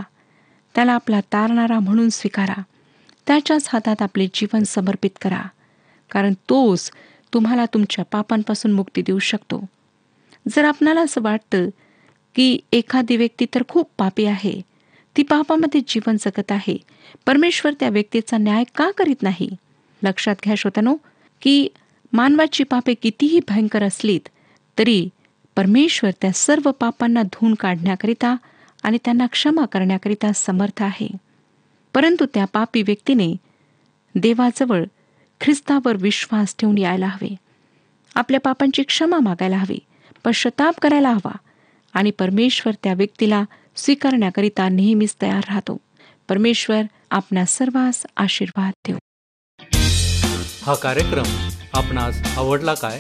त्याला 0.75 0.93
आपला 0.93 1.21
तारणारा 1.21 1.81
म्हणून 1.81 2.09
स्वीकारा. 2.09 2.63
त्याच्याच 3.27 3.69
हातात 3.73 4.03
आपले 4.03 4.27
जीवन 4.35 4.63
समर्पित 4.63 5.11
करा. 5.21 5.43
कारण 6.11 6.33
तोच 6.33 6.91
तुम्हाला 7.35 7.65
तुमच्या 7.65 8.05
पापांपासून 8.05 8.73
मुक्ती 8.73 9.03
देऊ 9.03 9.19
शकतो. 9.19 9.67
जर 10.49 10.65
आपणाला 10.65 11.01
असं 11.01 11.23
वाटतं 11.23 11.69
की 12.35 12.59
एखादी 12.73 13.17
व्यक्ती 13.17 13.47
तर 13.55 13.63
खूप 13.69 13.91
पापी 13.99 14.25
आहे. 14.25 14.61
ती 15.17 15.23
पापामध्ये 15.23 15.81
जीवन 15.89 16.17
जगत 16.21 16.53
आहे. 16.53 16.77
परमेश्वर 17.27 17.73
त्या 17.81 17.89
व्यक्तीचा 17.89 18.39
न्याय 18.39 18.65
का 18.77 18.91
करीत 18.91 19.23
नाही? 19.23 19.51
लक्षात 20.03 20.37
घ्या 20.45 20.55
श्रोतनो 20.55 20.97
की 21.43 21.69
मानवाची 22.13 22.65
पापे 22.65 22.95
कितीही 22.95 23.41
भयंकर 23.49 23.83
असलीत 23.83 24.29
तरी 24.79 25.09
परमेश्वर 25.57 26.11
त्या 26.21 26.33
सर्व 26.33 26.71
पापांना 26.71 27.23
धुवून 27.23 27.55
काढण्याकरिता 27.55 28.37
आणि 28.83 28.99
त्यांना 29.05 29.27
क्षमा 29.27 29.65
करण्याकरिता 29.65 30.33
समर्थ 30.33 30.83
आहे. 30.83 31.09
परंतु 31.95 32.27
त्या 32.35 32.45
पापी 32.45 32.83
व्यक्तीने 32.83 33.37
देवाजवळ 34.15 34.85
ख्रिस्तावर 35.41 35.97
विश्वास 35.97 36.55
ठेवून 36.59 36.79
यायला 36.79 37.07
हवे. 37.07 37.35
आपल्या 38.15 38.41
पापांची 38.41 38.83
क्षमा 38.83 39.19
मागायला 39.19 39.57
हवी 39.57 39.79
पश्चाताप 40.25 40.81
करायला 40.81 41.11
हवा 41.11 41.37
आणि 41.93 42.11
परमेश्वर 42.11 42.75
त्या 42.83 42.95
व्यक्तीला 42.95 43.45
स्वीकारण्याकरिता 43.77 44.69
नेहमीच 44.69 45.15
तयार 45.23 45.39
राहतो. 45.39 45.77
परमेश्वर 46.29 46.83
आपणा 47.11 47.45
सर्वांस 47.45 48.07
आशीर्वाद 48.17 48.73
देऊ. 48.87 48.97
हा 50.67 50.75
कार्यक्रम 50.75 51.49
आपणास 51.73 52.39
आवडला 52.39 52.75
काय? 52.75 52.99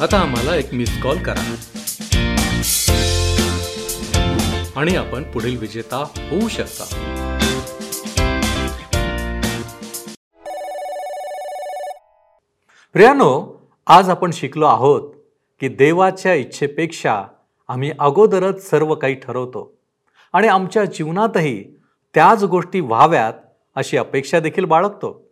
आता 0.00 0.18
आम्हाला 0.18 0.56
एक 0.56 0.74
मिस 0.74 1.02
कॉल 1.02 1.18
करा. 1.22 1.56
आणि 4.76 4.96
आपण 4.96 5.22
पुढील 5.22 5.58
विजेता 5.58 5.96
होऊ 6.16 6.48
शकता. 6.48 6.84
प्रियानो 12.92 13.60
आज 13.86 14.10
आपण 14.10 14.30
शिकलो 14.30 14.66
आहोत 14.66 15.12
की 15.60 15.68
देवाच्या 15.68 16.34
इच्छेपेक्षा 16.34 17.24
आम्ही 17.68 17.92
अगोदरच 17.98 18.70
सर्व 18.70 18.94
काही 18.94 19.14
ठरवतो. 19.14 19.78
आणि 20.32 20.48
आमच्या 20.48 20.84
जीवनातही 20.84 21.64
त्याच 22.14 22.44
गोष्टी 22.44 22.80
व्हाव्यात 22.80 23.32
अशी 23.74 23.96
अपेक्षा 23.96 24.40
देखील 24.40 24.64
बाळगतो. 24.64 25.29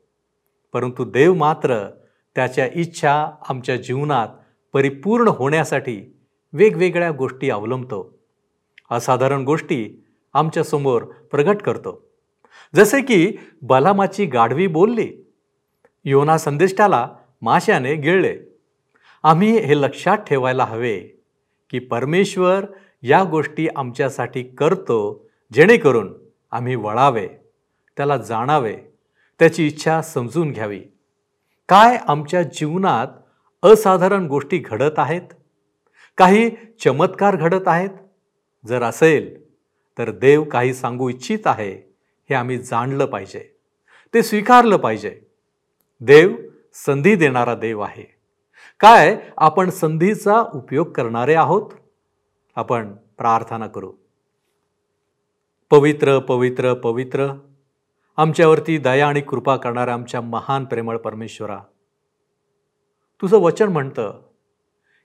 परंतु 0.73 1.05
देव 1.05 1.35
मात्र 1.35 1.91
त्याच्या 2.35 2.69
इच्छा 2.75 3.31
आमच्या 3.49 3.77
जीवनात 3.77 4.29
परिपूर्ण 4.73 5.29
होण्यासाठी 5.29 6.17
वेगवेगळ्या 6.53 7.11
गोष्टी 7.11 7.51
अवलंबतो. 7.51 8.19
असाधारण 8.91 9.45
गोष्टी 9.45 10.05
आमच्यासमोर 10.35 11.03
प्रगट 11.03 11.63
करतो. 11.63 12.09
जसे 12.75 13.03
की 13.03 13.37
बलामाची 13.63 14.27
गाढवी 14.27 14.67
बोलली 14.67 15.33
योना 16.05 16.39
संदेष्टाला 16.39 17.09
माशाने 17.43 17.95
गिळले 17.95 18.37
आम्ही 19.23 19.59
हे 19.59 19.81
लक्षात 19.81 20.19
ठेवायला 20.19 20.65
हवे 20.65 20.99
की 21.71 21.79
परमेश्वर 21.79 22.67
या 23.03 23.25
गोष्टी 23.25 23.69
आमच्यासाठी 23.77 24.43
करतो 24.43 25.29
जेणेकरून 25.53 26.15
आम्ही 26.51 26.75
वळावे 26.75 27.29
त्याला 27.97 28.17
जाणावे. 28.17 28.88
त्याची 29.39 29.67
इच्छा 29.67 30.03
समजून 30.03 30.53
घ्यावी. 30.53 30.81
काय 31.69 31.97
आमच्या 32.09 32.43
जीवनात 32.43 33.07
असाधारण 33.63 34.27
गोष्टी 34.27 34.59
घडत 34.59 34.99
आहेत? 34.99 35.23
काही 36.17 36.51
चमत्कार 36.85 37.37
घडत 37.37 37.69
आहेत? 37.69 37.91
जर 38.67 38.83
असेल 38.83 39.51
तर 39.99 40.11
देव 40.11 40.45
काही 40.45 40.75
सांगू 40.75 41.09
इच्छित 41.09 41.47
आहे 41.47 41.73
हे 42.31 42.35
आम्ही 42.35 42.59
जाणलं 42.59 43.07
पाहिजे. 43.07 43.59
ते 44.15 44.23
स्वीकारलं 44.23 44.77
पाहिजे. 44.77 45.21
देव 46.01 46.37
संधी 46.75 47.15
देणारा 47.15 47.55
देव 47.55 47.81
आहे. 47.81 48.15
काय 48.81 49.31
आपण 49.37 49.71
संधीचा 49.71 50.43
उपयोग 50.55 50.93
करणारे 50.93 51.35
आहोत? 51.35 51.71
आपण 52.57 52.93
प्रार्थना 52.93 53.67
करू. 53.67 53.93
पवित्र 55.71 56.19
पवित्र 56.19 56.75
पवित्र. 56.75 57.29
आमच्यावरती 58.19 58.79
दया 58.79 59.09
आणि 59.09 59.21
कृपा 59.21 59.57
करणाऱ्या 59.57 59.95
आमच्या 59.95 60.21
महान 60.21 60.65
प्रेमळ 60.65 60.97
परमेश्वरा. 60.97 61.59
तुझं 63.23 63.37
वचन 63.37 63.69
म्हणतं 63.69 64.23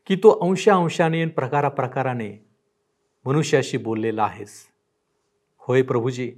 की 0.06 0.16
तो 0.16 0.50
अंशा 0.50 0.76
अंशाने 0.76 1.26
प्रकारा 1.26 1.70
प्रकाराने 1.70 2.46
मनुष्याशी 3.26 3.78
बोललेला 3.78 4.24
आहेस. 4.24 4.68
होय 5.58 5.82
प्रभूजी 5.82 6.34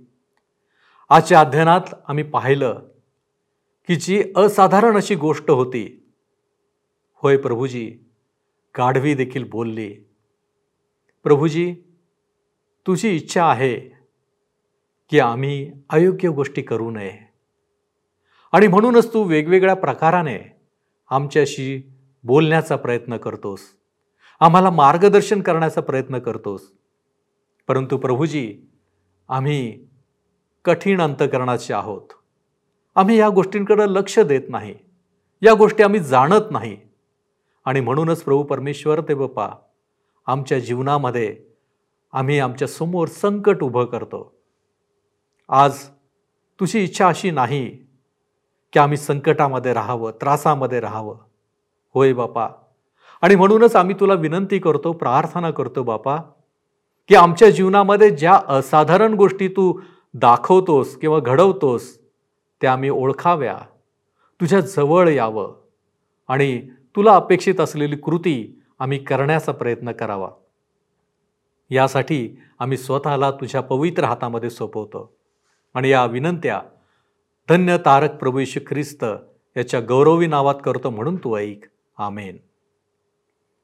आजच्या 1.10 1.40
अध्ययनात 1.40 1.96
आम्ही 2.08 2.24
पाहिलं 2.24 2.82
की 3.88 3.96
जी 3.96 4.24
असाधारण 4.36 4.96
अशी 4.96 5.16
गोष्ट 5.16 5.52
होती. 5.52 6.14
होय 7.14 7.38
प्रभूजी 7.38 7.98
गाढवी 8.78 9.14
देखील 9.14 9.50
बोलली. 9.50 9.96
प्रभूजी 11.24 11.76
तुझी 12.88 13.16
इच्छा 13.16 13.46
आहे 13.46 13.95
की 15.10 15.20
आम्ही 15.20 15.72
अयोग्य 15.90 16.30
गोष्टी 16.30 16.62
करू 16.62 16.92
नये. 16.92 17.34
आणि 18.52 18.68
म्हणूनच 18.68 19.14
तू 19.14 19.24
वेगवेगळ्या 19.24 19.76
प्रकाराने 19.76 20.62
आमच्याशी 21.10 21.84
बोलण्याचा 22.24 22.76
प्रयत्न 22.76 23.18
करतोस. 23.18 23.60
आम्हाला 24.40 24.70
मार्गदर्शन 24.70 25.42
करण्याचा 25.42 25.82
प्रयत्न 25.82 26.20
करतोस. 26.20 26.74
परंतु 27.68 27.98
प्रभूजी 27.98 28.60
आम्ही 29.30 29.86
कठीण 30.66 31.02
अंतकरणाचे 31.02 31.74
आहोत. 31.74 32.02
आम्ही 32.96 33.18
या 33.18 33.30
गोष्टींकडे 33.30 33.84
लक्ष 33.84 34.20
देत 34.20 34.42
नाही. 34.50 34.76
या 35.42 35.54
गोष्टी 35.54 35.84
आम्ही 35.84 36.00
जाणत 36.00 36.52
नाही. 36.52 36.78
आणि 37.66 37.80
म्हणूनच 37.80 38.24
प्रभू 38.24 38.44
परमेश्वर 38.44 39.02
ते 39.02 39.14
बाप्पा 39.14 39.50
आमच्या 40.26 40.60
जीवनामध्ये 40.60 41.38
आम्ही 42.14 42.40
आमच्यासमोर 42.40 43.08
संकट 43.08 43.64
उभं 43.64 43.86
करतो. 43.86 44.36
आज 45.50 45.86
तुझी 46.60 46.84
इच्छा 46.84 47.08
अशी 47.08 47.32
नाही 47.32 47.70
की 48.74 48.80
आम्ही 48.80 48.98
संकटामध्ये 48.98 49.74
राहावं 49.74 50.12
त्रासामध्ये 50.12 50.80
राहावं. 50.80 51.18
होय 51.94 52.14
बापा. 52.14 52.48
आणि 53.22 53.36
म्हणूनच 53.36 53.76
आम्ही 53.76 53.96
तुला 54.00 54.14
विनंती 54.14 54.60
करतो 54.60 54.94
प्रार्थना 54.94 55.52
करतो 55.52 55.84
बापा 55.84 56.18
की 57.08 57.16
आमच्या 57.16 57.50
जीवनामध्ये 57.50 58.10
ज्या 58.10 58.40
असाधारण 58.48 59.14
गोष्टी 59.14 59.48
तू 59.48 59.80
दाखवतोस 60.14 60.96
किंवा 60.96 61.20
घडवतोस 61.20 62.00
त्या 62.62 62.74
आम्ही 62.74 62.90
ओळखाव्या. 62.90 63.58
तुझ्या 64.42 64.60
जवळ 64.60 65.10
यावं 65.10 65.56
आणि 66.28 66.70
तुला 66.96 67.16
अपेक्षित 67.16 67.60
असलेली 67.60 67.96
कृती 67.96 68.62
आम्ही 68.80 68.98
करण्याचा 68.98 69.52
प्रयत्न 69.52 69.92
करावा. 69.92 70.30
यासाठी 71.70 72.40
आम्ही 72.60 72.78
स्वतःला 72.78 73.32
तुझ्या 73.32 73.62
पवित्र 73.62 74.04
हातामध्ये 74.04 74.50
सोपवतो. 74.50 75.15
आणि 75.76 75.90
या 75.90 76.06
विनंत्या 76.06 76.62
धन्य 77.50 77.78
तारक 77.78 78.16
प्रभू 78.16 78.40
येशू 78.40 78.60
ख्रिस्त 78.70 79.06
याच्या 79.58 79.80
गौरवी 79.80 80.28
नावात 80.28 80.56
करतो 80.64 80.90
म्हणून 80.90 81.16
तू 81.16 81.38
ऐक. 81.38 81.66
आमेन. 81.98 82.38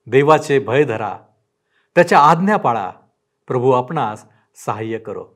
देवाचे 0.08 0.60
भय 0.60 0.84
धरा. 0.84 1.18
त्याच्या 1.96 2.20
आज्ञा 2.20 2.58
पाळा. 2.58 2.92
प्रभू 3.48 3.72
आपणास 3.72 4.26
सहाय्य 4.56 4.98
करो. 4.98 5.28